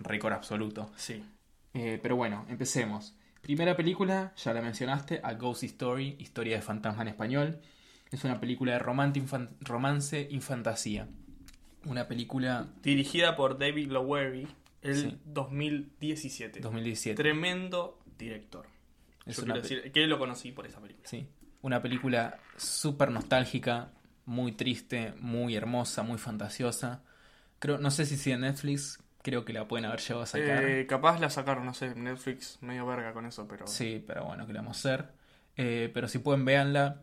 [0.00, 0.90] Récord absoluto.
[0.96, 1.24] Sí.
[1.74, 3.14] Eh, pero bueno, empecemos.
[3.40, 7.60] Primera película, ya la mencionaste, A Ghost Story, Historia de Fantasma en español.
[8.10, 11.06] Es una película de romance, infan- romance y fantasía.
[11.84, 14.46] Una película Dirigida por David Lowery,
[14.82, 15.18] el Sí.
[15.24, 16.60] 2017.
[16.60, 17.22] 2017.
[17.22, 18.66] Tremendo director.
[19.26, 21.06] Es Yo una quiero decir que lo conocí por esa película.
[21.08, 21.28] Sí,
[21.62, 23.90] una película súper nostálgica,
[24.24, 27.02] muy triste, muy hermosa, muy fantasiosa.
[27.58, 30.64] Creo, no sé si sigue Netflix, creo que la pueden haber llegado a sacar.
[30.64, 33.66] Eh, capaz la sacaron, no sé, Netflix medio verga con eso, pero...
[33.66, 35.08] Sí, pero bueno, ¿qué le vamos a hacer?
[35.56, 37.00] Eh, pero si pueden, véanla.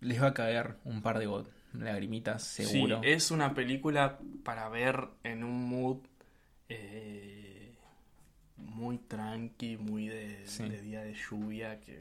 [0.00, 1.26] Les va a caer un par de
[1.74, 3.00] lagrimitas, seguro.
[3.02, 5.98] Sí, es una película para ver en un mood
[6.68, 7.74] eh,
[8.56, 10.68] muy tranqui, muy de, Sí.
[10.68, 11.98] de día de lluvia, que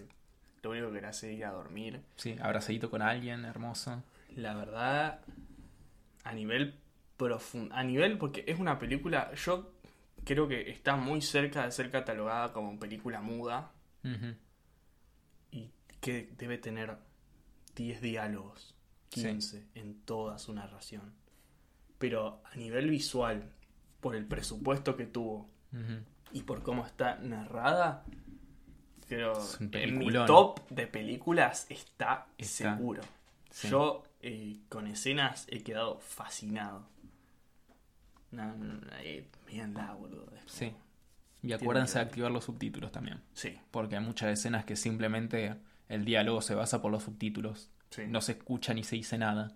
[0.63, 2.01] lo único que querés es ir a dormir.
[2.17, 4.03] Sí, abrazadito con alguien, hermoso.
[4.35, 5.21] La verdad,
[6.23, 6.75] a nivel
[7.17, 9.73] profundo, a nivel, porque es una película, yo
[10.23, 13.71] creo que está muy cerca de ser catalogada como película muda
[15.51, 16.95] y que debe tener
[17.75, 18.70] 10 diálogos,
[19.11, 19.21] Sí.
[19.23, 21.13] 15 en toda su narración.
[21.97, 23.51] Pero a nivel visual,
[23.99, 25.49] por el presupuesto que tuvo
[26.31, 28.03] y por cómo está narrada,
[29.07, 29.33] creo
[29.71, 32.75] en mi top de películas está, Está.
[32.75, 33.01] seguro.
[33.51, 33.69] Sí.
[33.69, 36.87] Yo eh, con escenas he quedado fascinado.
[38.31, 39.27] No, no, no, eh,
[39.99, 40.31] boludo.
[40.45, 40.73] Sí.
[41.43, 43.21] Y acuérdense de activar los subtítulos también.
[43.33, 45.55] Sí, Porque hay muchas escenas que simplemente
[45.89, 47.69] el diálogo se basa por los subtítulos.
[47.91, 48.01] Sí.
[48.07, 49.51] No se escucha ni se dice nada,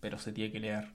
[0.00, 0.92] pero se tiene que leer.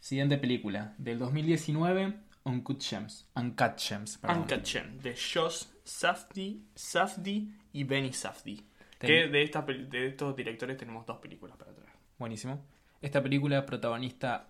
[0.00, 3.26] Siguiente película, del 2019, Uncut Gems.
[3.36, 4.38] Uncut Gems, perdón.
[4.40, 8.62] Uncut Gem, de Josh Safdie, Safdie y Benny Safdie.
[8.98, 11.90] Ten- Que de, esta, de estos directores tenemos dos películas para traer.
[12.18, 12.62] Buenísimo.
[13.00, 14.48] Esta película protagonista,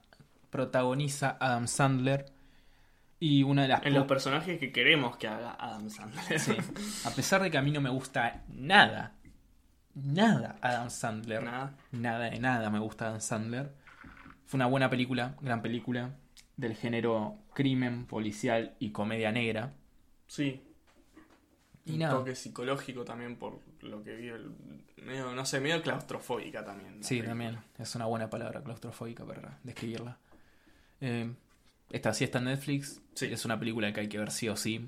[0.50, 2.26] protagoniza Adam Sandler
[3.20, 3.87] y una de las...
[3.87, 6.38] En los personajes que queremos que haga Adam Sandler.
[6.40, 6.52] Sí.
[7.04, 9.14] A pesar de que a mí no me gusta nada,
[9.94, 11.76] nada Adam Sandler, Nada.
[11.92, 13.72] nada de nada me gusta Adam Sandler.
[14.46, 16.14] Fue una buena película, gran película,
[16.57, 19.72] del género crimen, policial y comedia negra.
[20.26, 20.62] Sí.
[21.87, 22.14] Y un nada.
[22.14, 24.28] toque psicológico también por lo que vi.
[24.28, 24.50] El,
[25.04, 27.02] medio, no sé, medio claustrofóbica también.
[27.02, 27.28] Sí, película.
[27.30, 27.59] también.
[27.78, 30.18] Es una buena palabra claustrofóbica para describirla.
[31.00, 31.35] Eh,
[31.90, 33.00] esta sí está en Netflix.
[33.14, 33.26] Sí.
[33.26, 34.85] Es una película que hay que ver sí o sí.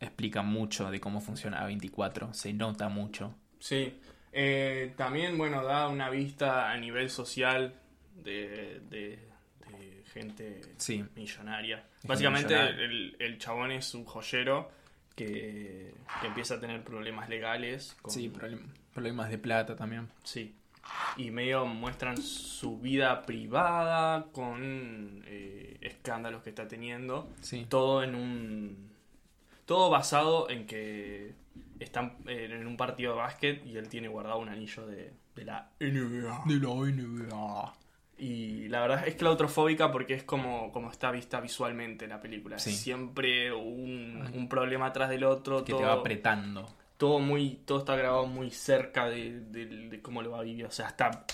[0.00, 2.32] Explica mucho de cómo funciona A24.
[2.32, 3.34] Se nota mucho.
[3.60, 4.00] Sí.
[4.32, 7.74] Eh, también, bueno, da una vista a nivel social
[8.16, 9.18] de, de,
[9.78, 11.04] de gente Sí.
[11.14, 11.84] millonaria.
[12.04, 14.70] Básicamente, el, el chabón es un joyero
[15.14, 17.96] que, que empieza a tener problemas legales.
[18.02, 20.08] con- Sí, problem- problemas de plata también.
[20.24, 20.54] Sí.
[21.18, 27.30] Y medio muestran su vida privada con eh, escándalos que está teniendo.
[27.42, 27.66] Sí.
[27.68, 28.89] Todo en un.
[29.70, 31.32] Todo basado en que
[31.78, 35.70] están en un partido de básquet y él tiene guardado un anillo de, de la
[35.78, 36.42] NBA.
[36.46, 37.72] De la NBA.
[38.18, 42.58] Y la verdad es claustrofóbica porque es como, como está vista visualmente la película.
[42.58, 42.72] Sí.
[42.72, 45.64] Siempre un, un problema atrás del otro.
[45.64, 46.66] Que todo, te va apretando.
[46.98, 50.66] todo muy todo está grabado muy cerca de, de- de cómo lo va a vivir
[50.66, 51.24] o sea está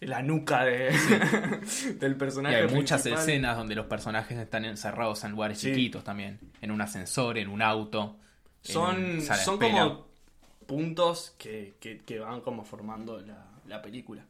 [0.00, 0.90] la nuca de,
[2.00, 3.20] del Y personaje hay muchas principal.
[3.28, 5.68] escenas donde los personajes están encerrados en lugares Sí.
[5.70, 6.38] chiquitos también.
[6.62, 8.16] En un ascensor, en un auto.
[8.62, 10.06] son son como
[10.66, 14.24] puntos que, que- que van como formando la, la película.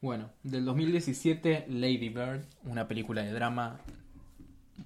[0.00, 3.80] Bueno, del 2017, Lady Bird, una película de drama.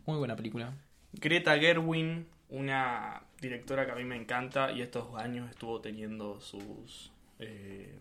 [0.06, 0.72] Muy buena película.
[1.12, 7.10] Greta Gerwin una directora que a mí me encanta y estos años estuvo teniendo sus
[7.38, 7.98] eh,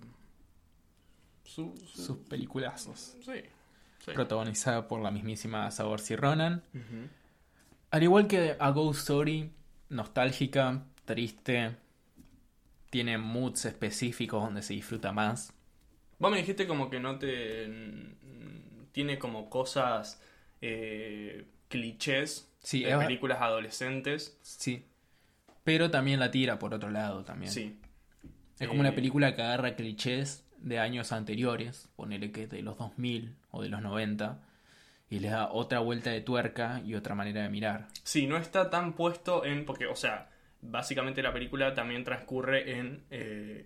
[1.52, 3.16] su- su- Sus peliculazos.
[3.24, 3.32] sí,
[4.06, 4.12] sí.
[4.14, 6.64] Protagonizada por la mismísima Saoirse Ronan.
[7.92, 9.52] Al igual que A Ghost Story,
[9.90, 11.76] nostálgica, triste.
[12.90, 15.54] Tiene moods específicos donde se disfruta más.
[16.20, 17.68] Vos me dijiste como que no te.
[18.92, 20.22] Tiene como cosas.
[20.64, 24.38] eh, clichés Sí, de es- películas adolescentes.
[24.44, 24.86] Sí.
[25.64, 27.52] Pero también la tira por otro lado también.
[27.52, 27.80] Sí.
[28.60, 32.78] Es como Eh, una película que agarra clichés de años anteriores, ponele que de los
[32.78, 34.40] 2000 o de los 90,
[35.10, 37.88] y le da otra vuelta de tuerca y otra manera de mirar.
[38.04, 39.66] Sí, no está tan puesto en.
[39.66, 40.30] Porque, o sea,
[40.62, 43.66] básicamente la película también transcurre en eh,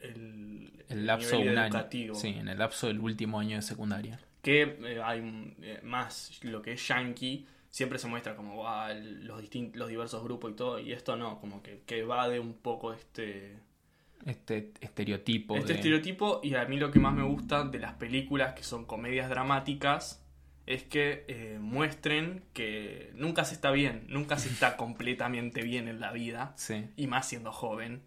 [0.00, 1.74] el, El lapso nivel un año.
[1.74, 2.14] educativo.
[2.14, 4.18] Sí, en el lapso del último año de secundaria.
[4.42, 9.26] que eh, hay eh, más lo que es yankee siempre se muestra como "Guau, el-
[9.26, 9.42] los
[9.74, 12.92] los diversos grupos y todo y esto no como que, que va de un poco
[12.92, 13.56] este
[14.26, 15.74] Este estereotipo este de...
[15.78, 19.28] estereotipo y a mí lo que más me gusta de las películas que son comedias
[19.30, 20.22] dramáticas
[20.66, 26.00] es que eh, muestren que nunca se está bien nunca se está completamente bien en
[26.00, 26.86] la vida Sí.
[26.96, 28.02] y más siendo joven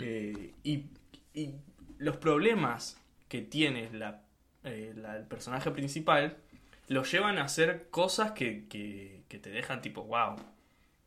[0.00, 0.86] eh, y,
[1.32, 1.50] y
[1.98, 4.22] los problemas que tiene la,
[4.64, 6.36] eh, la- el personaje principal
[6.88, 10.36] lo llevan a hacer cosas que, que- que te dejan tipo, wow,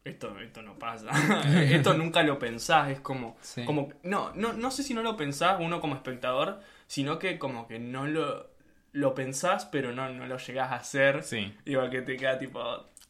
[0.06, 1.10] esto, esto no pasa.
[1.64, 3.66] esto nunca lo pensás, es como, Sí.
[3.66, 7.68] como no, no, no sé si no lo pensás uno como espectador, sino que como
[7.68, 8.50] que no lo,
[8.94, 11.24] lo pensás, pero no, no lo llegás a hacer.
[11.24, 11.54] Sí.
[11.66, 12.62] Igual que te queda tipo,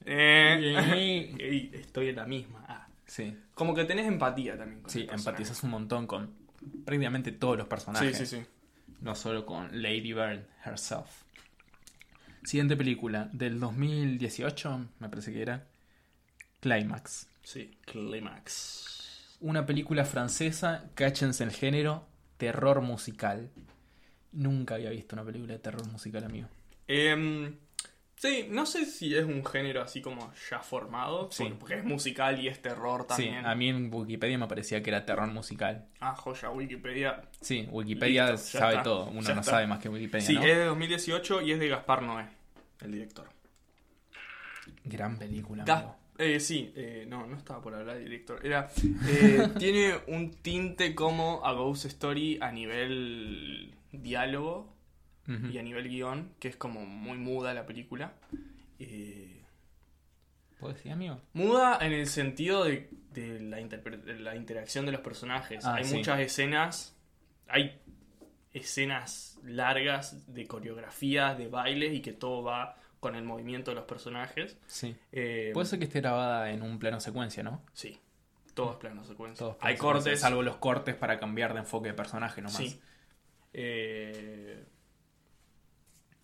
[0.06, 2.66] eh, estoy en la misma.
[2.68, 2.88] Ah.
[3.06, 3.38] Sí.
[3.54, 4.82] Como que tenés empatía también.
[4.82, 6.34] Con Sí, empatizas un montón con
[6.86, 8.18] prácticamente todos los Sí, personajes.
[8.18, 8.44] sí, sí.
[9.02, 11.24] No solo con Lady Bird herself.
[12.44, 15.64] Siguiente película, del 2018, me parece que era.
[16.66, 17.28] Climax.
[17.44, 19.38] Sí, Climax.
[19.40, 23.52] Una película francesa, cáchense el género, terror musical.
[24.32, 26.48] Nunca había visto una película de terror musical, amigo.
[26.88, 27.56] Em,
[28.16, 31.54] sí, no sé si es un género así como ya formado, Sí.
[31.60, 33.42] porque- es musical y es terror también.
[33.42, 35.86] Sí, a mí en Wikipedia me parecía que era terror musical.
[36.00, 37.30] Ah, joya, Wikipedia.
[37.42, 39.06] Sí, Wikipedia Listo, sabe está, todo.
[39.12, 39.52] Uno ya no está.
[39.52, 40.42] sabe más que Wikipedia, Sí, ¿no?
[40.44, 42.26] es de 2018 y es de Gaspar Noé,
[42.82, 43.30] el director.
[44.84, 45.98] Gran película, Gas- amigo.
[46.18, 48.46] Eh, sí, eh, no, no estaba por hablar de director.
[48.46, 48.70] Era,
[49.08, 54.74] eh, tiene un tinte como a Ghost Story a nivel diálogo
[55.52, 58.14] y a nivel guion, que es como muy muda la película.
[58.78, 59.42] Eh,
[60.60, 61.20] ¿Puedo decir, amigo?
[61.34, 65.66] Muda en el sentido de, de la, interpre- de la interacción de los personajes.
[65.66, 65.96] Ah, hay sí.
[65.96, 66.96] muchas escenas,
[67.48, 67.80] hay
[68.54, 73.86] escenas largas de coreografías, de bailes y que todo va con el movimiento de los
[73.86, 74.58] personajes.
[74.66, 74.96] Sí.
[75.12, 77.62] Eh, Puede ser que esté grabada en un plano secuencia, ¿no?
[77.74, 78.00] Sí,
[78.56, 79.38] todo es plano secuencia.
[79.46, 80.20] Todos hay secuencia, cortes.
[80.22, 82.58] Salvo los cortes para cambiar de enfoque de personaje nomás.
[82.58, 82.80] Sí.
[83.54, 84.64] Eh,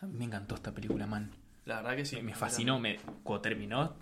[0.02, 1.32] A mí me encantó esta película, man.
[1.66, 2.20] la verdad que sí.
[2.22, 2.80] me fascinó.
[2.80, 3.96] Me, cuando terminó,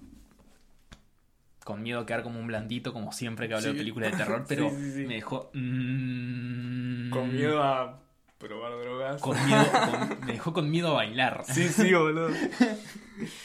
[1.66, 3.74] con miedo a quedar como un blandito, como siempre que hablo Sí.
[3.74, 5.06] de películas de terror, pero Sí, sí, sí.
[5.06, 5.52] me dejó.
[5.54, 8.00] mm, Con miedo a
[8.40, 9.22] probar drogas.
[9.22, 9.66] con miedo-
[10.10, 11.44] con- me dejó con miedo a bailar.
[11.48, 12.30] Sí, sí, boludo.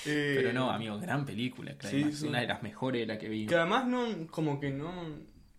[0.07, 1.75] Eh, Pero no, amigo, gran película.
[1.77, 2.29] Climax, sí.
[2.29, 3.45] Una de las mejores de la que vi.
[3.47, 4.93] Que además no, como que no,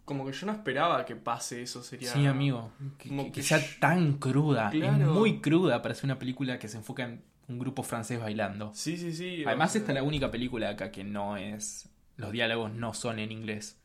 [0.05, 2.13] como que yo no esperaba que pase eso, sería...
[2.13, 2.71] Sí, amigo.
[2.97, 4.71] Que, que- sea tan cruda.
[4.73, 8.71] Es muy cruda para ser una película que se enfoca en un grupo francés bailando.
[8.73, 9.43] Sí, sí, sí.
[9.45, 11.89] Además, sea, esta es la única película acá que no es.
[12.15, 13.77] Los diálogos no son en inglés.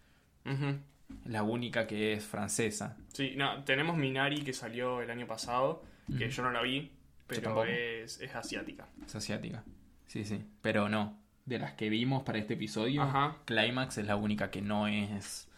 [0.46, 0.78] ujú.
[1.26, 2.96] La única que es francesa.
[3.12, 5.82] Sí, no, tenemos Minari que salió el año pasado,
[6.18, 6.90] que yo no la vi,
[7.26, 7.66] pero tampoco.
[7.66, 8.88] es, es asiática.
[9.06, 9.62] Es asiática.
[10.06, 10.42] Sí, sí.
[10.62, 11.18] Pero no.
[11.46, 13.36] De las que vimos para este episodio, Ajá.
[13.44, 15.48] Climax es la única que no es.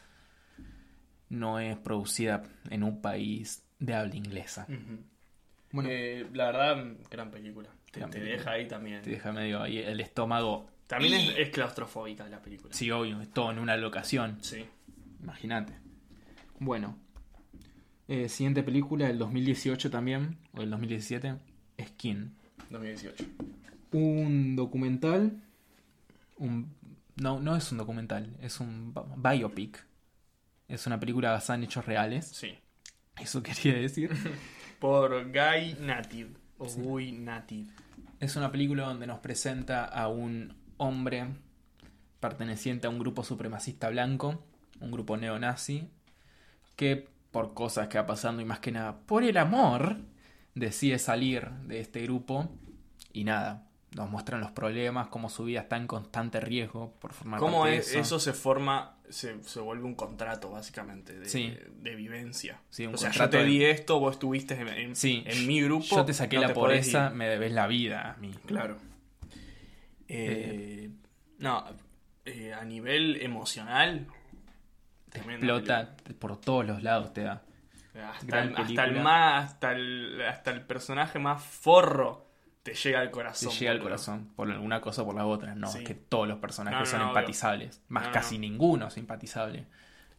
[1.29, 4.67] No es producida en un país de habla inglesa.
[5.71, 7.71] Bueno, Eh, la verdad, gran película.
[7.91, 8.38] Te, Gran te película.
[8.38, 9.03] deja ahí también.
[9.03, 10.69] te deja medio ahí el estómago.
[10.87, 12.75] También es, es claustrofóbica la película.
[12.75, 14.37] Sí, obvio, es todo en una locación.
[14.43, 14.67] Sí.
[15.23, 15.73] Imagínate.
[16.59, 16.97] Bueno.
[18.09, 21.37] Eh, siguiente película del 2018 también, o del 2017,
[21.81, 22.35] Skin.
[22.71, 23.25] 2018.
[23.93, 25.41] Un documental.
[26.37, 26.75] Un,
[27.17, 29.87] no, no es un documental, es un bi- biopic.
[30.69, 32.27] Es una película basada en hechos reales.
[32.27, 32.55] Sí.
[33.21, 34.11] Eso quería decir.
[34.81, 36.31] Por Guy Native.
[36.59, 37.69] O Guy Native.
[38.19, 41.27] Es una película donde nos presenta a un hombre
[42.21, 44.45] perteneciente a un grupo supremacista blanco,
[44.83, 45.88] un grupo neonazi,
[46.77, 49.97] que por cosas que va pasando y más que nada por el amor,
[50.55, 52.51] decide salir de este grupo
[53.12, 53.66] y nada,
[53.97, 57.73] nos muestran los problemas, cómo su vida está en constante riesgo por formar ¿Cómo parte
[57.73, 61.55] de es, eso se forma, se, se vuelve un contrato básicamente de, Sí.
[61.80, 62.61] de vivencia?
[62.70, 65.61] Sí, un o sea, yo te di esto, vos estuviste en, en- Sí, en mi
[65.62, 65.85] grupo.
[65.97, 68.33] Yo te saqué no la te pobreza, me debes la vida a mí.
[68.47, 68.76] Claro.
[70.09, 70.91] Eh,
[71.39, 71.64] no,
[72.24, 74.07] eh, a nivel emocional,
[75.13, 77.43] Te tremenda explota por todos los lados, te da.
[77.95, 79.03] Hasta el, hasta el película.
[79.03, 82.27] más, hasta el, hasta el personaje más forro
[82.63, 83.53] te llega al Te corazón.
[83.53, 85.55] llega al corazón, por alguna cosa o por la otra.
[85.55, 85.79] No, Sí.
[85.79, 87.83] es que todos los personajes No, no, son no, empatizables.
[87.89, 88.43] Más casi no.
[88.43, 89.67] ninguno es impatizable.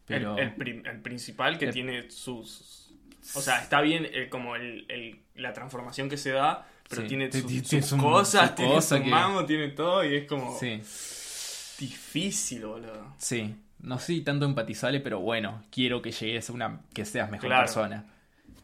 [0.06, 2.94] Pero El, el prim- el principal que El- tiene sus...
[3.36, 4.54] O sea, está bien el- como
[5.36, 7.08] la transformación que se da, pero Sí.
[7.08, 10.16] tiene Ti- sus, tiene su- cosas, su tiene cosa su que- mambo, tiene todo y
[10.18, 10.82] es como sí,
[11.80, 13.14] difícil, boludo.
[13.18, 13.56] sí.
[13.84, 17.64] No sé tanto empatizable, pero bueno, quiero que llegues a una, que seas mejor Claro.
[17.66, 18.06] persona.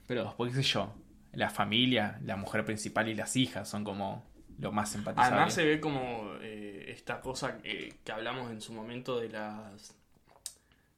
[0.08, 0.94] Pero después, qué sé yo,
[1.34, 4.26] la familia, la mujer principal y las hijas son como
[4.58, 5.36] lo más empatizable.
[5.36, 9.96] Además se ve como eh, esta cosa que, que hablamos en su momento de las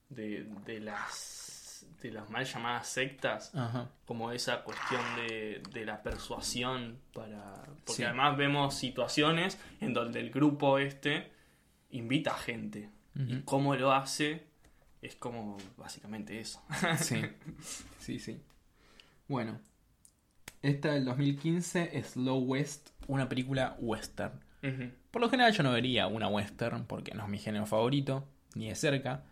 [0.09, 3.87] de, de las de las mal llamadas sectas, Ajá.
[4.05, 8.03] como esa cuestión de, de la persuasión para porque Sí.
[8.03, 11.31] además vemos situaciones en donde el grupo este
[11.91, 14.43] invita a gente y cómo lo hace
[15.01, 16.61] es como básicamente eso.
[16.99, 17.21] Sí,
[17.99, 18.41] sí, sí.
[19.27, 19.59] Bueno,
[20.61, 24.39] esta del 2015 es Slow West, una película western.
[25.09, 28.69] Por lo general yo no vería una western porque no es mi género favorito, ni
[28.69, 29.23] de cerca,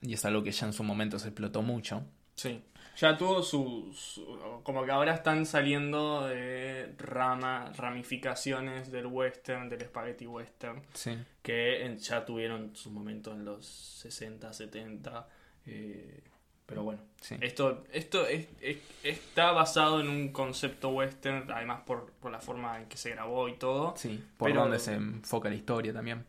[0.00, 2.04] y es algo que ya en su momento se explotó mucho.
[2.34, 2.62] Sí.
[2.96, 4.20] Ya tuvo sus.
[4.62, 11.18] Como que ahora están saliendo eh, rama, ramificaciones del western, del spaghetti western, Sí.
[11.42, 15.28] que ya tuvieron su momento en los 60, 70.
[15.66, 16.22] eh,
[16.66, 17.36] pero bueno, Sí.
[17.40, 22.78] esto, esto es- es- está basado en un concepto western, además por, por la forma
[22.80, 23.94] en que se grabó y todo.
[23.96, 26.24] Sí, por Pero- donde se enfoca la historia también.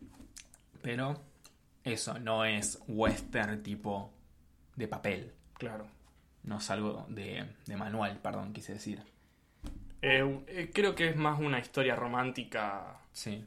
[0.82, 1.22] Pero
[1.84, 4.12] eso no es western tipo
[4.76, 5.34] de papel.
[5.58, 5.86] Claro.
[6.46, 9.02] No es algo de, de manual, perdón, quise decir.
[10.02, 13.44] Eh, eh, creo que es más una historia romántica Sí.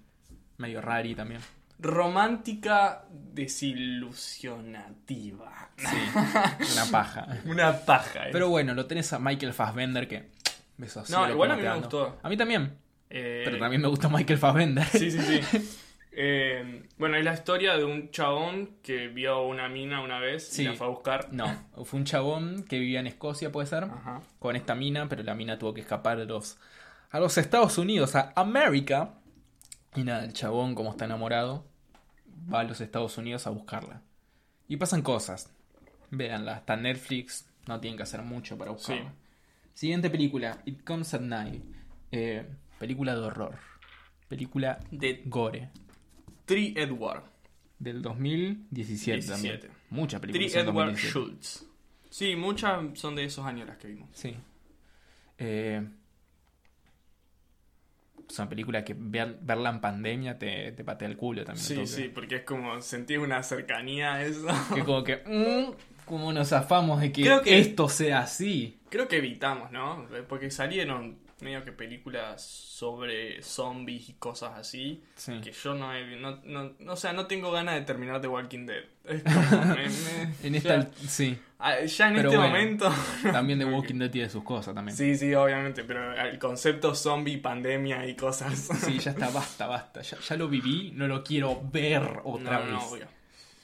[0.57, 1.41] Medio rari también.
[1.79, 5.71] romántica desilusionativa.
[5.77, 5.87] Sí.
[6.73, 7.27] Una paja.
[7.45, 8.29] Una paja.
[8.29, 8.31] eh.
[8.33, 10.31] Pero bueno, lo tenés a Michael Fassbender que...
[10.77, 12.19] Besos No, igual a mí me gustó.
[12.23, 12.77] A mí también.
[13.11, 14.85] Eh, Pero también me gusta Michael Fassbender.
[14.87, 15.41] Sí, sí, sí.
[16.21, 20.63] Eh, bueno, es la historia de un chabón que vio una mina una vez Sí.
[20.63, 21.29] y la fue a buscar.
[21.33, 21.47] No,
[21.85, 24.21] fue un chabón que vivía en Escocia, puede ser, Ajá.
[24.41, 26.59] con esta mina, pero la mina tuvo que escapar a los,
[27.11, 29.15] a los Estados Unidos, a América.
[29.95, 31.65] Y nada, el chabón, como está enamorado,
[32.53, 34.03] va a los Estados Unidos a buscarla.
[34.67, 35.53] Y pasan cosas.
[36.11, 39.03] Véanla, está en Netflix, no tienen que hacer mucho para buscarla.
[39.11, 39.17] Sí.
[39.75, 41.63] Siguiente película, It Comes at Night.
[42.11, 42.45] Eh,
[42.81, 43.57] película de horror.
[44.29, 45.71] Película De gore.
[46.49, 47.23] Tree Edward.
[47.79, 49.53] Del 2017 también.
[49.61, 49.71] 17.
[49.91, 50.53] Muchas Tree películas.
[50.53, 51.11] son Edward 2017.
[51.13, 51.65] Schultz.
[52.11, 54.09] Sí, muchas son de esos años las que vimos.
[54.13, 54.35] Sí.
[55.39, 55.87] Eh,
[58.29, 61.65] es una película que ver- verla en pandemia te, te patea el culo también.
[61.65, 64.47] Sí, sí, porque es como sentís una cercanía a eso.
[64.75, 68.79] Que como que, mm, como nos zafamos de que- esto sea así.
[68.91, 70.07] Creo que evitamos, ¿no?
[70.29, 75.03] Porque salieron medio que películas sobre zombies y cosas así.
[75.17, 75.41] Sí.
[75.41, 76.17] Que yo no he.
[76.21, 78.85] No, no, no, o sea, no tengo ganas de terminar The Walking Dead.
[79.05, 81.39] Es como, me- me- En ya, esta, sí.
[81.59, 82.53] ah, ya en Pero este bueno.
[82.55, 82.93] momento.
[83.33, 84.97] También The Walking Dead tiene sus cosas también.
[84.97, 88.55] Sí, sí, obviamente, pero el concepto zombie, pandemia y cosas.
[88.85, 90.03] Sí, ya está, basta, basta.
[90.03, 92.71] Ya, ya lo viví, no lo quiero ver otra No, vez.
[92.73, 93.07] no, obvio.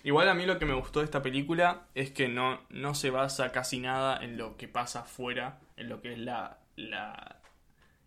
[0.04, 3.08] Igual a mí lo que me gustó de esta película es que no, no se
[3.08, 7.36] basa casi nada en lo que pasa afuera, en lo que es la, la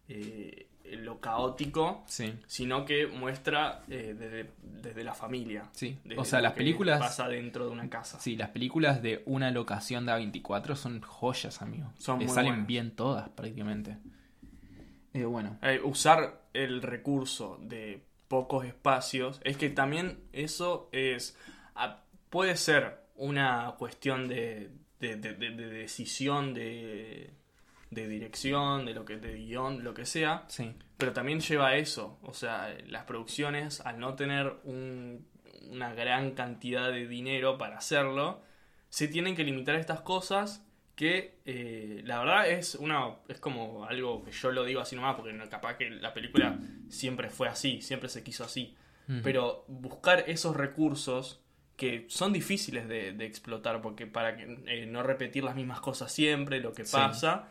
[0.09, 0.67] eh,
[0.99, 5.69] lo caótico, Sí, sino que muestra eh, desde, desde la familia.
[5.73, 5.97] sí.
[6.05, 6.99] desde O sea, lo las que películas.
[6.99, 8.19] pasa dentro de una casa.
[8.21, 11.91] Sí, las películas de una locación de A24 son joyas, amigo.
[11.97, 12.67] Son Le muy salen buenas.
[12.67, 13.97] bien todas, prácticamente.
[15.13, 21.37] Eh, bueno, Eh, usar el recurso de pocos espacios es que también eso es
[21.75, 27.31] ah, puede ser una cuestión de, de, de- de- de decisión de,
[27.91, 30.73] de dirección de lo que de guion lo que sea sí.
[30.97, 35.25] pero también lleva a eso o sea las producciones al no tener un-
[35.69, 38.41] una gran cantidad de dinero para hacerlo
[38.89, 40.63] se tienen que limitar a estas cosas
[40.95, 45.15] que eh, la verdad es una es como algo que yo lo digo así nomás
[45.15, 46.57] porque capaz que la película
[46.89, 48.75] siempre fue así siempre se quiso así
[49.23, 51.41] pero buscar esos recursos
[51.77, 56.11] que son difíciles de, de explotar porque para que, eh, no repetir las mismas cosas
[56.11, 56.91] siempre lo que Sí.
[56.97, 57.47] pasa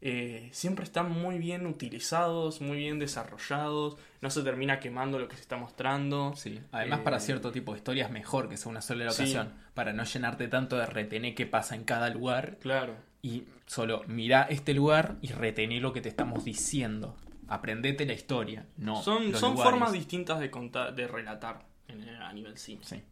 [0.00, 5.34] eh, siempre están muy bien utilizados muy bien desarrollados no se termina quemando lo que
[5.36, 8.80] se está mostrando Sí, además Eh, para cierto tipo de historias mejor que sea una
[8.80, 9.22] sola Sí.
[9.22, 14.02] locación, para no llenarte tanto de retener qué pasa en cada lugar claro y solo
[14.06, 17.16] mira este lugar y retener lo que te estamos diciendo.
[17.48, 19.70] Aprendete la historia, no son, los son lugares.
[19.72, 23.02] formas distintas de contar de relatar en- a nivel cine Sí.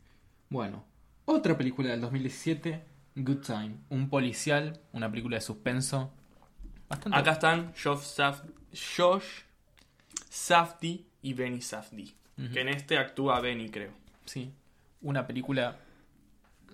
[0.51, 0.85] Bueno,
[1.25, 2.85] otra película del 2017,
[3.17, 6.13] Good Time, un policial, una película de suspenso.
[6.89, 8.43] Bastante acá están Josh, Saf-
[8.97, 9.43] Josh
[10.29, 12.53] Safdie y Benny Safdie Ujú.
[12.53, 13.93] que en este actúa Benny creo
[14.25, 14.53] Sí,
[15.03, 15.77] una película.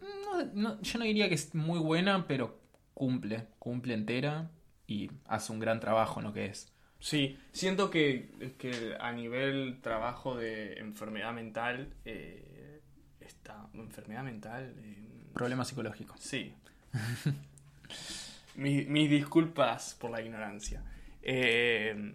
[0.00, 2.58] no- no- yo no diría que es muy buena, pero
[2.94, 4.50] cumple, cumple entera
[4.86, 6.72] y hace un gran trabajo en lo que es.
[6.98, 12.80] Sí, siento que, que a nivel trabajo de enfermedad mental eh,
[13.20, 14.72] está enfermedad mental.
[14.78, 16.14] eh, Problema psicológico.
[16.18, 16.54] Sí.
[18.56, 20.82] mis, mis disculpas por la ignorancia.
[21.22, 22.14] Eh,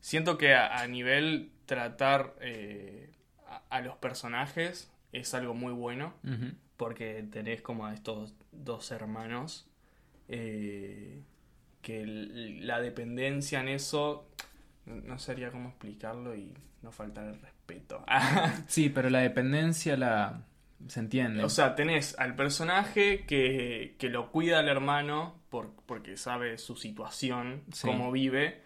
[0.00, 3.10] siento que a, a nivel tratar eh,
[3.46, 6.14] a, a los personajes es algo muy bueno.
[6.76, 9.68] Porque tenés como a estos dos hermanos.
[10.28, 11.22] eh,
[11.82, 14.28] que la dependencia en eso.
[14.84, 18.04] No sabría cómo explicarlo y no faltar el respeto.
[18.66, 20.42] Sí, pero la dependencia la
[20.86, 21.42] se entiende.
[21.44, 26.76] O sea, tenés al personaje que, que lo cuida al hermano por, porque sabe su
[26.76, 27.86] situación, Sí.
[27.86, 28.62] cómo vive,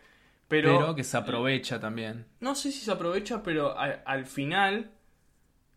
[0.49, 2.27] pero, pero, que se aprovecha también.
[2.41, 4.91] no sé si se aprovecha, pero a- al final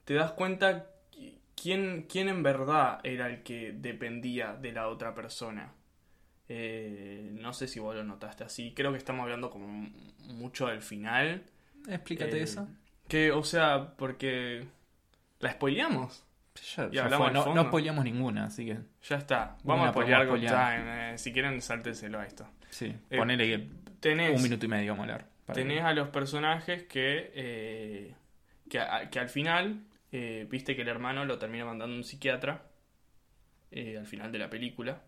[0.03, 5.13] te das cuenta qui- quién, quién en verdad era el que dependía de la otra
[5.15, 5.73] persona.
[6.47, 9.67] Eh, no sé si vos lo notaste así, creo que estamos hablando como
[10.19, 11.43] mucho del final.
[11.87, 12.67] Explícate Eh, eso.
[13.07, 14.65] Que, o sea, porque...
[15.39, 16.24] ¿La spoileamos?
[16.75, 18.77] Ya, y ya hablamos fue, al no, spoileamos ninguna, así que
[19.07, 19.57] Ya está.
[19.63, 20.39] Vamos a apoyar Good.
[20.39, 21.13] Time.
[21.13, 22.47] eh, si quieren, sáltenselo a esto.
[22.69, 22.95] sí.
[23.09, 24.95] Eh, Ponele que Tenés, un minuto y medio a
[25.45, 28.15] para tenés que- a los personajes que, eh,
[28.69, 32.03] que, a- que al final, eh, viste que el hermano lo termina mandando a un
[32.03, 32.63] psiquiatra
[33.97, 35.01] al final de la película.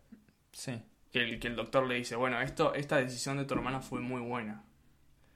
[0.51, 0.81] Sí.
[1.11, 4.01] Que el, que el doctor le dice, bueno, esto, esta decisión de tu hermano fue
[4.01, 4.63] muy buena.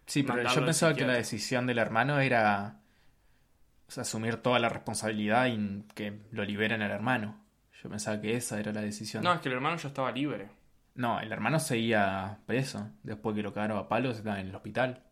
[0.07, 2.80] Sí, pero Mandarlo yo pensaba que la decisión del hermano era
[3.91, 7.35] o sea, asumir toda la responsabilidad y que lo liberen al hermano.
[7.83, 9.21] Yo pensaba que esa era la decisión.
[9.21, 10.47] No, es que el hermano ya estaba libre.
[10.95, 12.87] No, el hermano seguía preso.
[13.03, 15.03] Después que lo cagaron a palos, estaba en el hospital.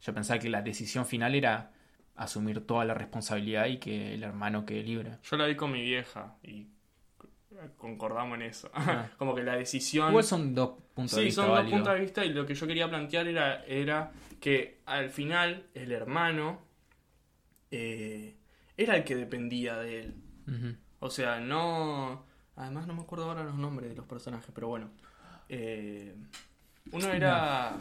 [0.00, 1.70] Yo pensaba que la decisión final era
[2.16, 5.18] asumir toda la responsabilidad y que el hermano quede libre.
[5.22, 6.66] Yo la vi con mi vieja y
[7.76, 8.72] concordamos en eso.
[8.74, 9.06] Ah.
[9.18, 10.08] Como que la decisión...
[10.08, 12.56] Igual son dos puntos de Sí, vista son dos puntos de vista y lo que
[12.56, 14.10] yo quería plantear era, era
[14.40, 16.65] que al final el hermano
[17.78, 18.36] eh,
[18.76, 20.14] era el que dependía de él.
[21.00, 22.24] O sea, no...
[22.56, 24.90] Además no me acuerdo ahora los nombres de los personajes, pero bueno.
[25.48, 26.14] Eh,
[26.92, 27.76] uno era...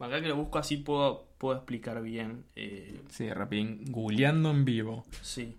[0.00, 2.44] Acá que lo busco así puedo, puedo explicar bien.
[2.56, 3.84] eh, Sí, rapidín.
[3.90, 5.04] Googleando en vivo.
[5.22, 5.56] sí.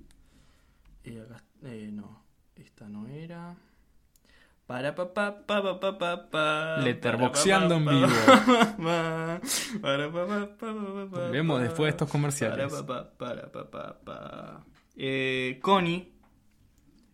[1.06, 1.44] Acá,
[1.92, 2.24] no,
[2.56, 3.56] esta no era...
[4.68, 8.08] Para pa pa pa pa pa pa pa Letterboxeando en vivo.
[8.08, 9.40] pa,
[9.82, 12.74] para, pa, pa, pa, pa, Vemos después de estos comerciales.
[12.74, 14.66] Para, pa, pa, pa, pa.
[14.96, 16.12] Eh, Connie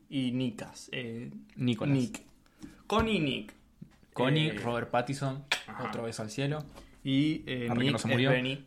[0.09, 0.89] y Nikas.
[0.93, 1.93] Eh, Nicolás.
[1.97, 2.21] Nick.
[2.87, 3.53] Connie y Nick.
[4.13, 5.43] Connie, Eh, Robert Pattinson.
[5.67, 5.87] ajá.
[5.89, 6.63] Otro beso al cielo.
[7.03, 8.29] Y eh, Nick no se murió.
[8.31, 8.65] Benny.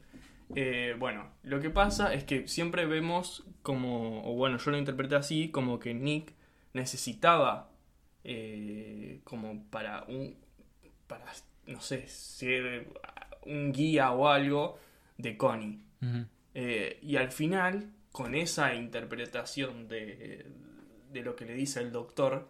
[0.57, 5.17] Eh, bueno, lo que pasa es que siempre vemos como, o bueno, yo lo interpreté
[5.17, 6.35] así, como que Nick
[6.75, 7.71] necesitaba
[8.25, 10.37] eh, como para un,
[11.07, 11.25] para,
[11.67, 12.89] no sé, ser
[13.47, 14.79] un guía o algo
[15.19, 15.81] de Connie.
[16.55, 20.47] Eh, y al final, con esa interpretación de,
[21.13, 22.49] de lo que le dice el doctor,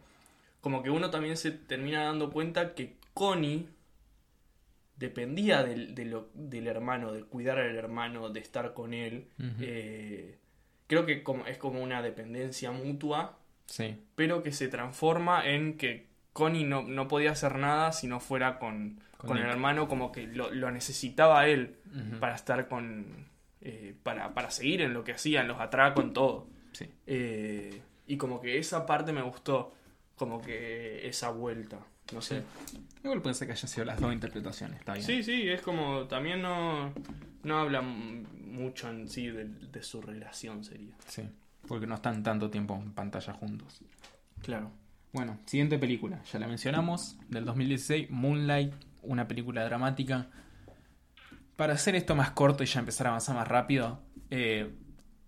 [0.60, 3.68] como que uno también se termina dando cuenta que Connie
[4.96, 9.26] dependía del, de lo- del hermano, de cuidar al hermano, de estar con él.
[9.60, 10.38] Eh,
[10.86, 13.96] creo que como, es como una dependencia mutua, Sí.
[14.14, 18.58] pero que se transforma en que Connie no, no podía hacer nada si no fuera
[18.58, 21.76] con, Con con el hermano, como que lo, lo necesitaba él
[22.20, 23.06] para estar con.
[23.60, 26.46] eh, para, para seguir en lo que hacían, los atraco en todo.
[26.72, 26.88] Sí.
[27.06, 29.72] Eh, y como que esa parte me gustó,
[30.16, 31.78] como que esa vuelta,
[32.12, 32.42] no sé.
[33.02, 34.80] Igual puede ser que haya sido las dos interpretaciones.
[34.80, 35.06] Está bien.
[35.06, 36.06] Sí, sí, es como.
[36.08, 36.92] También no,
[37.44, 40.94] no habla mucho en sí de, de su relación, sería.
[41.06, 41.22] Sí.
[41.66, 43.80] Porque no están tanto tiempo en pantalla juntos.
[44.42, 44.70] Claro.
[45.12, 46.20] Bueno, siguiente película.
[46.32, 47.16] Ya la mencionamos.
[47.28, 48.72] Del 2016, Moonlight.
[49.02, 50.28] Una película dramática.
[51.56, 54.00] Para hacer esto más corto y ya empezar a avanzar más rápido.
[54.30, 54.74] eh,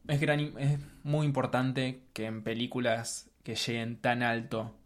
[0.08, 4.76] es, gran, es muy importante que en películas que lleguen tan alto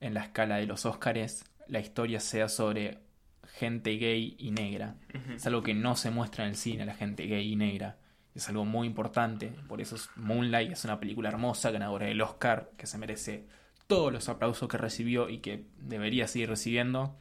[0.00, 2.98] en la escala de los Óscares, la historia sea sobre
[3.54, 4.96] gente gay y negra.
[5.14, 5.32] Ujú.
[5.34, 7.98] Es algo que no se muestra en el cine, la gente gay y negra.
[8.34, 9.52] Es algo muy importante.
[9.68, 13.46] Por eso es Moonlight es una película hermosa, ganadora del Oscar, que se merece
[13.86, 17.16] todos los aplausos que recibió y que debería seguir recibiendo.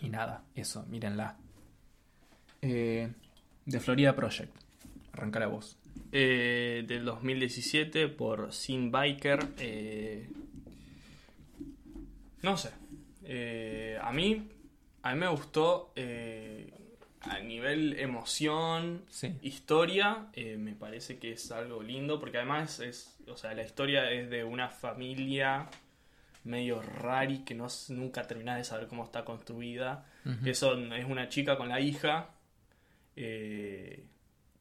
[0.00, 1.36] Y nada, eso, mírenla.
[2.60, 3.10] Eh,
[3.68, 4.54] The Florida Project.
[5.12, 5.78] Arranca la voz.
[6.12, 9.48] Eh, del 2017 por Sin Biker.
[9.58, 10.28] eh,
[12.42, 12.70] no sé.
[13.24, 14.48] Eh, a mí.
[15.02, 15.92] A mí me gustó.
[17.30, 19.36] A nivel emoción, Sí.
[19.42, 22.20] historia, eh, me parece que es algo lindo.
[22.20, 23.16] Porque además es.
[23.28, 25.68] O sea, la historia es de una familia
[26.44, 30.06] medio rari que no, nunca terminás de saber cómo está construida.
[30.42, 32.30] Que son, es una chica con la hija
[33.16, 34.04] eh,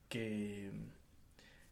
[0.09, 0.71] que,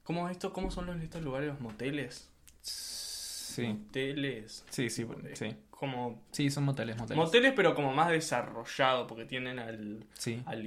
[0.03, 0.51] ¿Cómo es esto?
[0.53, 1.49] ¿Cómo son los, estos lugares?
[1.49, 2.29] ¿Los moteles?
[2.61, 3.10] Sí.
[3.59, 4.65] Moteles.
[4.69, 5.55] Sí, sí, sí.
[5.69, 7.17] Como Sí, son moteles, moteles.
[7.17, 10.41] moteles, pero como más desarrollado, porque tienen al, Sí.
[10.45, 10.65] al,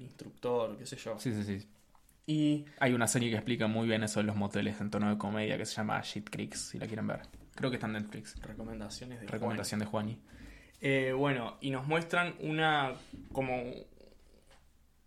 [0.00, 1.18] instructor, qué sé yo.
[1.18, 1.68] Sí, sí, sí.
[2.26, 5.18] Y Hay una serie que explica muy bien eso de los moteles en tono de
[5.18, 7.22] comedia que se llama Shit Creeks, si la quieren ver.
[7.56, 8.40] Creo que está en Netflix.
[8.40, 10.18] recomendaciones de Recomendación de Juani.
[10.80, 12.94] Eh, bueno, y nos muestran una
[13.32, 13.60] como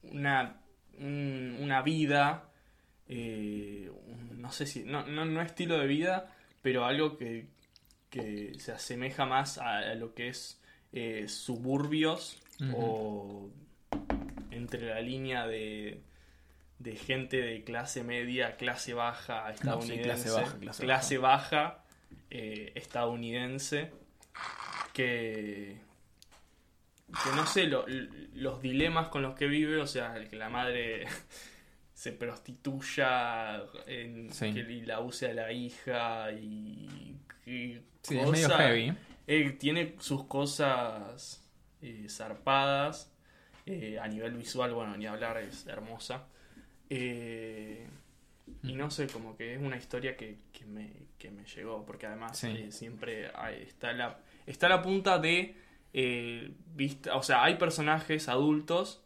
[0.04, 0.62] una
[1.00, 2.50] un- una vida
[3.08, 3.92] eh,
[4.38, 6.35] no sé si no, no, no estilo de vida
[6.66, 7.46] pero algo que,
[8.10, 10.60] que se asemeja más a, a lo que es
[10.94, 12.42] eh, suburbios
[12.76, 13.50] o
[14.50, 16.02] entre la línea de
[16.80, 21.84] de gente de clase media, clase baja estadounidense, clase baja, clase clase baja,
[22.32, 23.92] eh, estadounidense,
[24.94, 25.78] que,
[27.24, 27.86] que no sé, lo-
[28.34, 31.06] los dilemas con los que vive, o sea, el que la madre
[32.06, 34.54] se prostituya en, Sí.
[34.54, 38.94] que, y la use a la hija y, y Sí, es medio cosa- heavy.
[39.26, 41.42] él tiene sus cosas
[41.82, 43.12] eh, zarpadas.
[43.68, 46.28] eh, a nivel visual, bueno, ni hablar, es hermosa.
[46.92, 47.88] Eh,
[48.62, 52.06] y no sé, como que es una historia que, que me, que me llegó, porque
[52.06, 52.48] además Sí.
[52.56, 55.56] eh, siempre hay- está, la, está la punta de...
[55.94, 59.02] eh, vista, o sea, hay personajes adultos,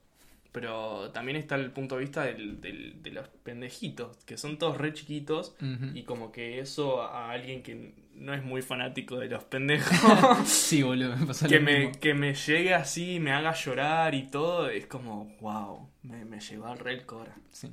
[0.52, 4.78] pero también está el punto de vista del- del- de los pendejitos, que son todos
[4.78, 5.56] re chiquitos,
[5.94, 9.90] y como que eso a alguien que no es muy fanático de los pendejos,
[10.46, 14.24] Sí, boludo, me pasó que, me, que me llegue así y me haga llorar y
[14.28, 17.36] todo, es como, wow, me, me llegó al re el cora.
[17.52, 17.70] Sí.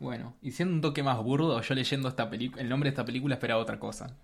[0.00, 3.34] Bueno, y siendo un toque más burdo, yo leyendo esta el nombre de esta película
[3.36, 4.16] esperaba otra cosa.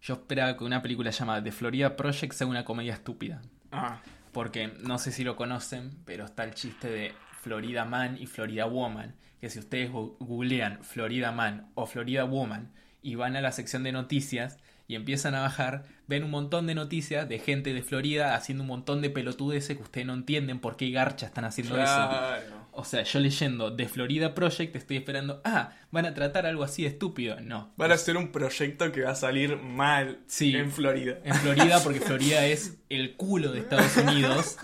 [0.00, 3.42] Yo esperaba que una película llamada The Florida Project sea una comedia estúpida.
[3.72, 4.00] Ah,
[4.38, 7.12] Porque no sé si lo conocen, pero está el chiste de
[7.42, 9.16] Florida Man y Florida Woman.
[9.40, 12.70] Que si ustedes googlean Florida Man o Florida Woman
[13.02, 16.76] y van a la sección de noticias y empiezan a bajar, ven un montón de
[16.76, 20.76] noticias de gente de Florida haciendo un montón de pelotudeces que ustedes no entienden por
[20.76, 22.08] qué garcha están haciendo eso.
[22.78, 26.82] O sea, yo leyendo The Florida Project estoy esperando, ah, van a tratar algo así
[26.82, 27.40] de estúpido.
[27.40, 27.72] No.
[27.76, 30.54] Van a hacer un proyecto que va a salir mal Sí.
[30.54, 31.18] en Florida.
[31.24, 34.56] En Florida, porque Florida es el culo de Estados Unidos.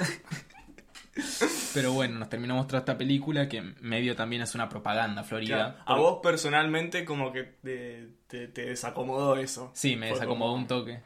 [1.74, 5.74] Pero bueno, nos terminó mostrando esta película que medio también es una propaganda, Florida.
[5.74, 5.82] Claro.
[5.86, 9.70] A vos personalmente como que te, te- te desacomodó eso.
[9.74, 11.00] Sí, me desacomodó como- un toque.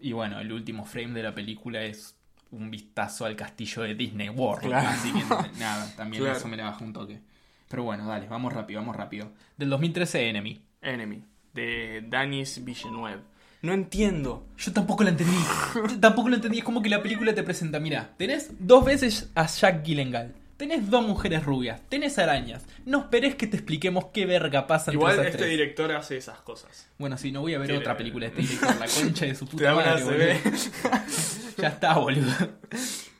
[0.00, 2.15] Y bueno, el último frame de la película es
[2.56, 4.66] un vistazo al castillo de Disney World.
[4.66, 4.88] Claro.
[4.88, 5.22] Así que
[5.58, 6.38] nada, también Claro.
[6.38, 7.20] eso me la bajó un toque.
[7.68, 9.30] Pero bueno, dale, vamos rápido, vamos rápido.
[9.56, 10.60] Del 2013, Enemy.
[10.82, 13.20] Enemy, de Danis Villeneuve.
[13.62, 14.46] No entiendo.
[14.58, 15.36] Yo tampoco la entendí.
[15.74, 16.58] Yo tampoco lo entendí.
[16.58, 20.34] Es como que la película te presenta, mira, tenés dos veces a Jack Gyllenhaal.
[20.56, 22.64] Tenés dos mujeres rubias, tenés arañas.
[22.86, 25.50] No esperes que te expliquemos qué verga pasa entre Igual esas este tres.
[25.50, 26.88] director hace esas cosas.
[26.98, 29.44] Bueno, si no voy a ver otra película de este director, la concha de su
[29.44, 30.52] Te puta da una madre, boludo.
[31.58, 32.32] Ya está, boludo.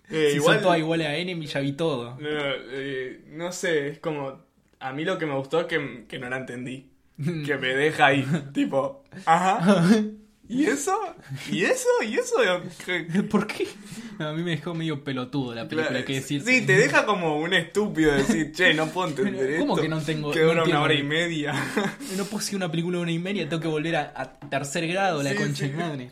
[0.08, 2.16] Eh, si igual, son todas iguales a Enemy, ya vi todo.
[2.20, 4.40] no, eh, no sé, es como...
[4.78, 6.92] A mí lo que me gustó es que, que no la entendí.
[7.44, 8.24] Que me deja ahí,
[8.54, 9.02] tipo...
[9.24, 9.82] Ajá.
[10.48, 10.96] ¿Y eso?
[11.50, 11.88] ¿Y eso?
[12.06, 12.36] ¿Y eso?
[12.84, 13.66] ¿Qué- ¿Por qué?
[14.18, 16.42] No, a mí me dejó medio pelotudo la película, Claro, que decir.
[16.42, 19.82] Sí, te deja como un estúpido decir, che, no puedo entender ¿cómo esto.
[19.82, 21.52] que no tengo- Que no dura una hora y media.
[22.16, 24.86] No puedo ser una película de una y media, tengo que volver a, a tercer
[24.88, 25.70] grado, la Sí, concha sí.
[25.72, 26.10] de madre.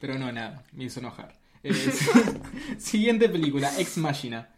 [0.00, 1.34] Pero no, nada, me hizo enojar.
[1.62, 1.72] Eh,
[2.78, 4.48] siguiente película, Ex Machina.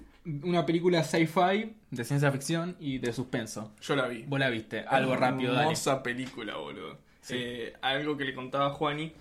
[0.42, 3.72] Una película sci-fi, de ciencia ficción y de suspenso.
[3.80, 4.24] Yo la vi.
[4.26, 5.62] Vos la viste, algo rápido, dale.
[5.64, 6.98] Hermosa película, boludo.
[7.28, 7.34] Sí.
[7.38, 9.12] Eh, algo que le contaba Juani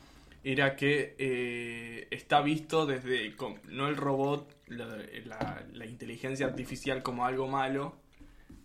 [0.43, 3.35] era que eh, está visto desde,
[3.69, 4.85] no el robot, la,
[5.25, 7.95] la- la inteligencia artificial como algo malo,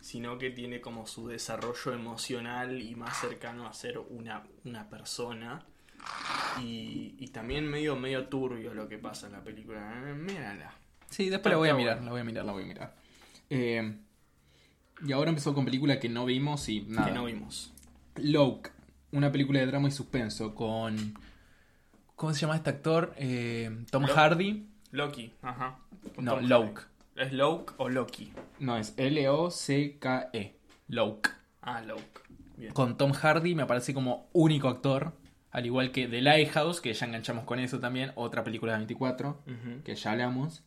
[0.01, 5.65] sino que tiene como su desarrollo emocional y más cercano a ser una, una persona.
[6.61, 9.93] Y, y también medio, medio turbio lo que pasa en la película.
[10.07, 10.73] Eh, Mírala.
[11.09, 12.07] Sí, después la voy a mirar, bueno.
[12.07, 12.95] la voy a mirar, la voy a mirar.
[13.51, 13.97] Eh,
[15.07, 17.09] y ahora empezó con película que no vimos y nada.
[17.09, 17.73] Que no vimos.
[18.17, 18.71] Loke,
[19.13, 21.15] una película de drama y suspenso con...
[22.17, 23.15] ¿Cómo se llama este actor?
[23.17, 24.67] Eh, Tom Lo- Hardy.
[24.93, 25.79] Loki, ajá.
[26.19, 26.81] No, Tom Loke.
[26.83, 27.27] Hardy.
[27.27, 28.33] ¿Es Loke o Loki?
[28.61, 30.57] No, es L-O-C-K-E.
[30.89, 31.31] Loke.
[31.63, 32.21] Ah, Loke.
[32.57, 32.73] Bien.
[32.73, 35.13] Con Tom Hardy me parece como único actor.
[35.51, 38.13] Al igual que The Lighthouse, que ya enganchamos con eso también.
[38.15, 39.83] Otra película de 24, Ujú.
[39.85, 40.63] que ya hablamos.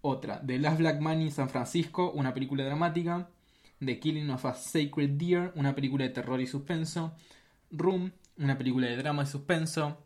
[0.00, 3.28] Otra, The Last Black Man in San Francisco, una película dramática.
[3.84, 7.14] The Killing of a Sacred Deer, una película de terror y suspenso.
[7.70, 10.02] Room, una película de drama y suspenso.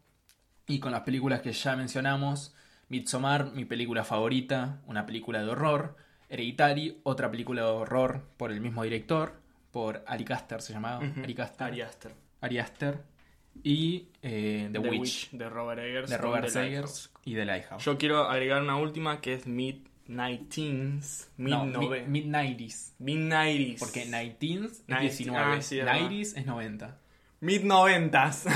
[0.66, 2.54] Y con las películas que ya mencionamos,
[2.88, 5.96] Midsommar, mi película favorita, una película de horror.
[6.28, 9.40] Hereditary, otra película de horror por el mismo director,
[9.72, 10.98] por Ari Aster, se llamaba.
[11.00, 11.66] Ari Aster.
[11.66, 12.12] Ari Aster.
[12.40, 13.02] Ari Aster.
[13.64, 16.08] Y eh, The, Witch, de Robert Eggers.
[16.08, 17.84] de Robert The Eggers y The Lighthouse.
[17.84, 21.28] Yo quiero agregar una última que es Midnight Teens.
[21.36, 22.94] no, Mid-nove- mid, 90s.
[23.00, 23.78] Mid-90s.
[23.80, 26.00] Porque 19 es Nineteen- 19, ah, sí, es verdad.
[26.00, 26.98] 90s es 90.
[27.40, 28.44] Mid-noventas.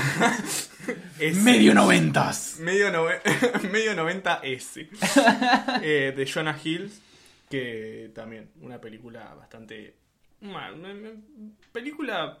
[1.19, 2.59] Es- Medio 90s.
[2.59, 3.19] Medio, nove-
[3.71, 4.87] medio 90 S.
[5.81, 7.01] Eh, de Jonah Hills.
[7.49, 9.95] Que también, una película bastante.
[10.41, 11.09] Una, una- una
[11.71, 12.37] película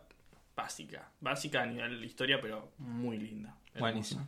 [0.55, 1.09] básica.
[1.19, 3.55] Básica a nivel de historia, pero muy linda.
[3.73, 3.79] Hermosa.
[3.79, 4.27] Buenísimo.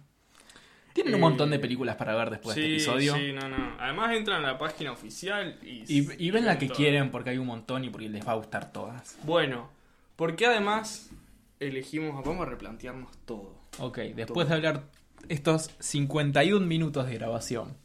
[0.93, 3.15] Tienen un montón de películas para ver después de este episodio.
[3.15, 3.76] Sí, no, no.
[3.80, 7.38] Además entran a la página oficial y, Y, y ven la que quieren porque hay
[7.38, 9.15] un montón y porque les va a gustar todas.
[9.22, 9.70] Bueno,
[10.15, 11.11] porque además
[11.60, 13.55] elegimos, vamos a replantearnos todo.
[13.80, 14.84] Ok, después de hablar
[15.30, 17.76] estos 51 minutos de grabación.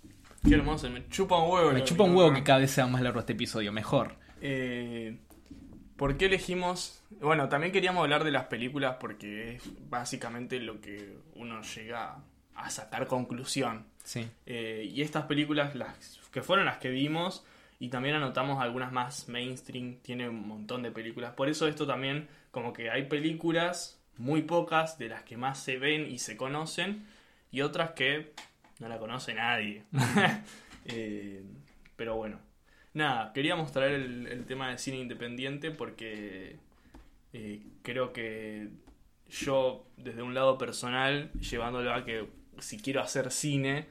[0.47, 1.73] Qué hermoso, me chupa un huevo.
[1.73, 4.16] Me chupa un huevo que cada vez sea más largo este episodio, mejor.
[4.41, 5.18] Eh,
[5.97, 7.03] ¿Por qué elegimos?
[7.20, 12.18] Bueno, también queríamos hablar de las películas porque es básicamente lo que uno llega
[12.55, 13.87] a sacar conclusión.
[14.03, 14.29] Sí.
[14.47, 17.45] Eh, y estas películas, las que fueron las que vimos,
[17.79, 21.35] y también anotamos algunas más mainstream, tiene un montón de películas.
[21.35, 25.78] Por eso esto también, como que hay películas, muy pocas, de las que más se
[25.78, 27.05] ven y se conocen,
[27.50, 28.32] y otras que
[28.78, 29.84] no la conoce nadie.
[30.84, 31.44] Eh,
[31.94, 32.40] pero bueno,
[32.92, 36.59] nada, queríamos traer el, el tema del cine independiente porque
[37.32, 38.68] eh, creo que
[39.28, 42.28] yo, desde un lado personal, llevándolo a que
[42.59, 43.86] si quiero hacer cine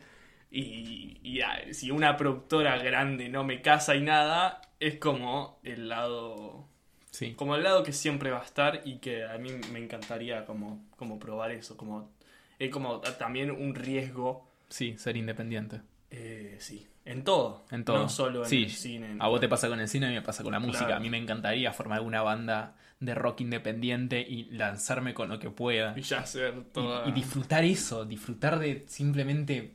[0.51, 1.41] y, y,
[1.73, 6.67] si una productora grande no me casa y nada, es como el lado
[7.11, 7.33] Sí.
[7.35, 10.83] como el lado que siempre va a estar y que a mí me encantaría como,
[10.95, 12.09] como probar eso, como
[12.57, 15.81] es como también un riesgo, Sí, ser independiente.
[16.09, 17.97] eh, sí, en todo, En todo.
[17.99, 19.11] no solo en Sí, el cine.
[19.11, 20.95] en- A vos te pasa con el cine, a mí me pasa con la música.
[20.95, 25.49] A mí me encantaría formar una banda de rock independiente y lanzarme con lo que
[25.49, 25.93] pueda.
[25.97, 27.09] y ya hacer Y, toda...
[27.09, 29.73] y disfrutar eso, disfrutar de simplemente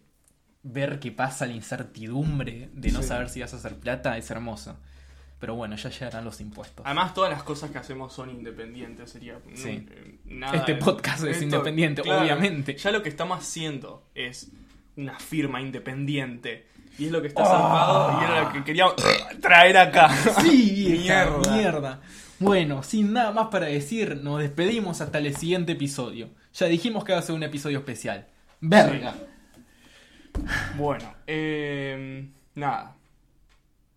[0.63, 3.09] ver qué pasa, la incertidumbre de no Sí.
[3.09, 4.77] saber si vas a hacer plata, es hermoso.
[5.39, 6.85] Pero bueno, ya llegarán los impuestos.
[6.87, 9.39] Además, todas las cosas que hacemos son independientes, sería...
[9.55, 9.87] Sí.
[9.87, 12.77] no, eh, nada Este podcast es independiente, obviamente.
[12.77, 14.51] Ya lo que estamos haciendo es
[14.97, 16.67] una firma independiente.
[16.99, 17.47] Y es lo que está Ah.
[17.49, 18.95] zarpado y era lo que queríamos
[19.43, 20.09] traer acá.
[20.41, 21.53] Sí, Mierda.
[21.55, 22.01] mierda.
[22.39, 26.31] Bueno, sin nada más para decir, nos despedimos hasta el siguiente episodio.
[26.55, 28.27] Ya dijimos que va a ser un episodio especial.
[28.63, 29.15] Verga.
[30.77, 32.95] Bueno, eh, nada.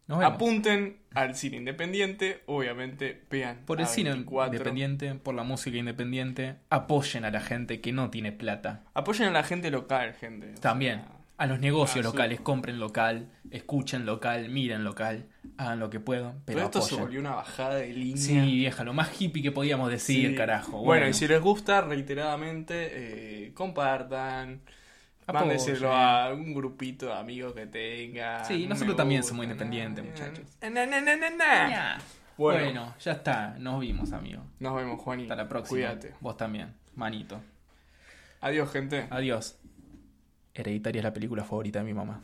[0.07, 0.33] Nos vemos.
[0.33, 3.57] Apunten al cine independiente, obviamente vean.
[3.65, 4.45] Por el cine A24.
[4.47, 8.83] independiente, por la música independiente, apoyen a la gente que no tiene plata.
[8.93, 10.53] Apoyen a la gente local, gente.
[10.61, 15.25] También, sea, a los negocios a locales, compren local, escuchen local, miren local,
[15.57, 17.03] hagan lo que puedan, pero Pero esto se apoyen.
[17.05, 18.17] volvió una bajada de línea.
[18.17, 20.35] Sí, vieja, lo más hippie que podíamos decir, Sí.
[20.35, 20.83] carajo.
[20.83, 24.61] Bueno, y si les gusta, reiteradamente, eh, compartan.
[25.31, 28.43] Mándeselo a un grupito de amigos que tenga.
[28.45, 30.45] Sí, nosotros también somos independientes, muchachos.
[32.37, 32.95] Bueno.
[32.99, 34.41] ya está, nos vimos, amigo.
[34.59, 35.33] nos vemos, Juanito.
[35.33, 35.77] Hasta la próxima.
[35.77, 36.13] Cuídate.
[36.21, 37.41] Vos también, manito.
[38.41, 39.07] Adiós, gente.
[39.09, 39.57] Adiós.
[40.53, 42.21] Hereditaria es la película favorita de mi mamá.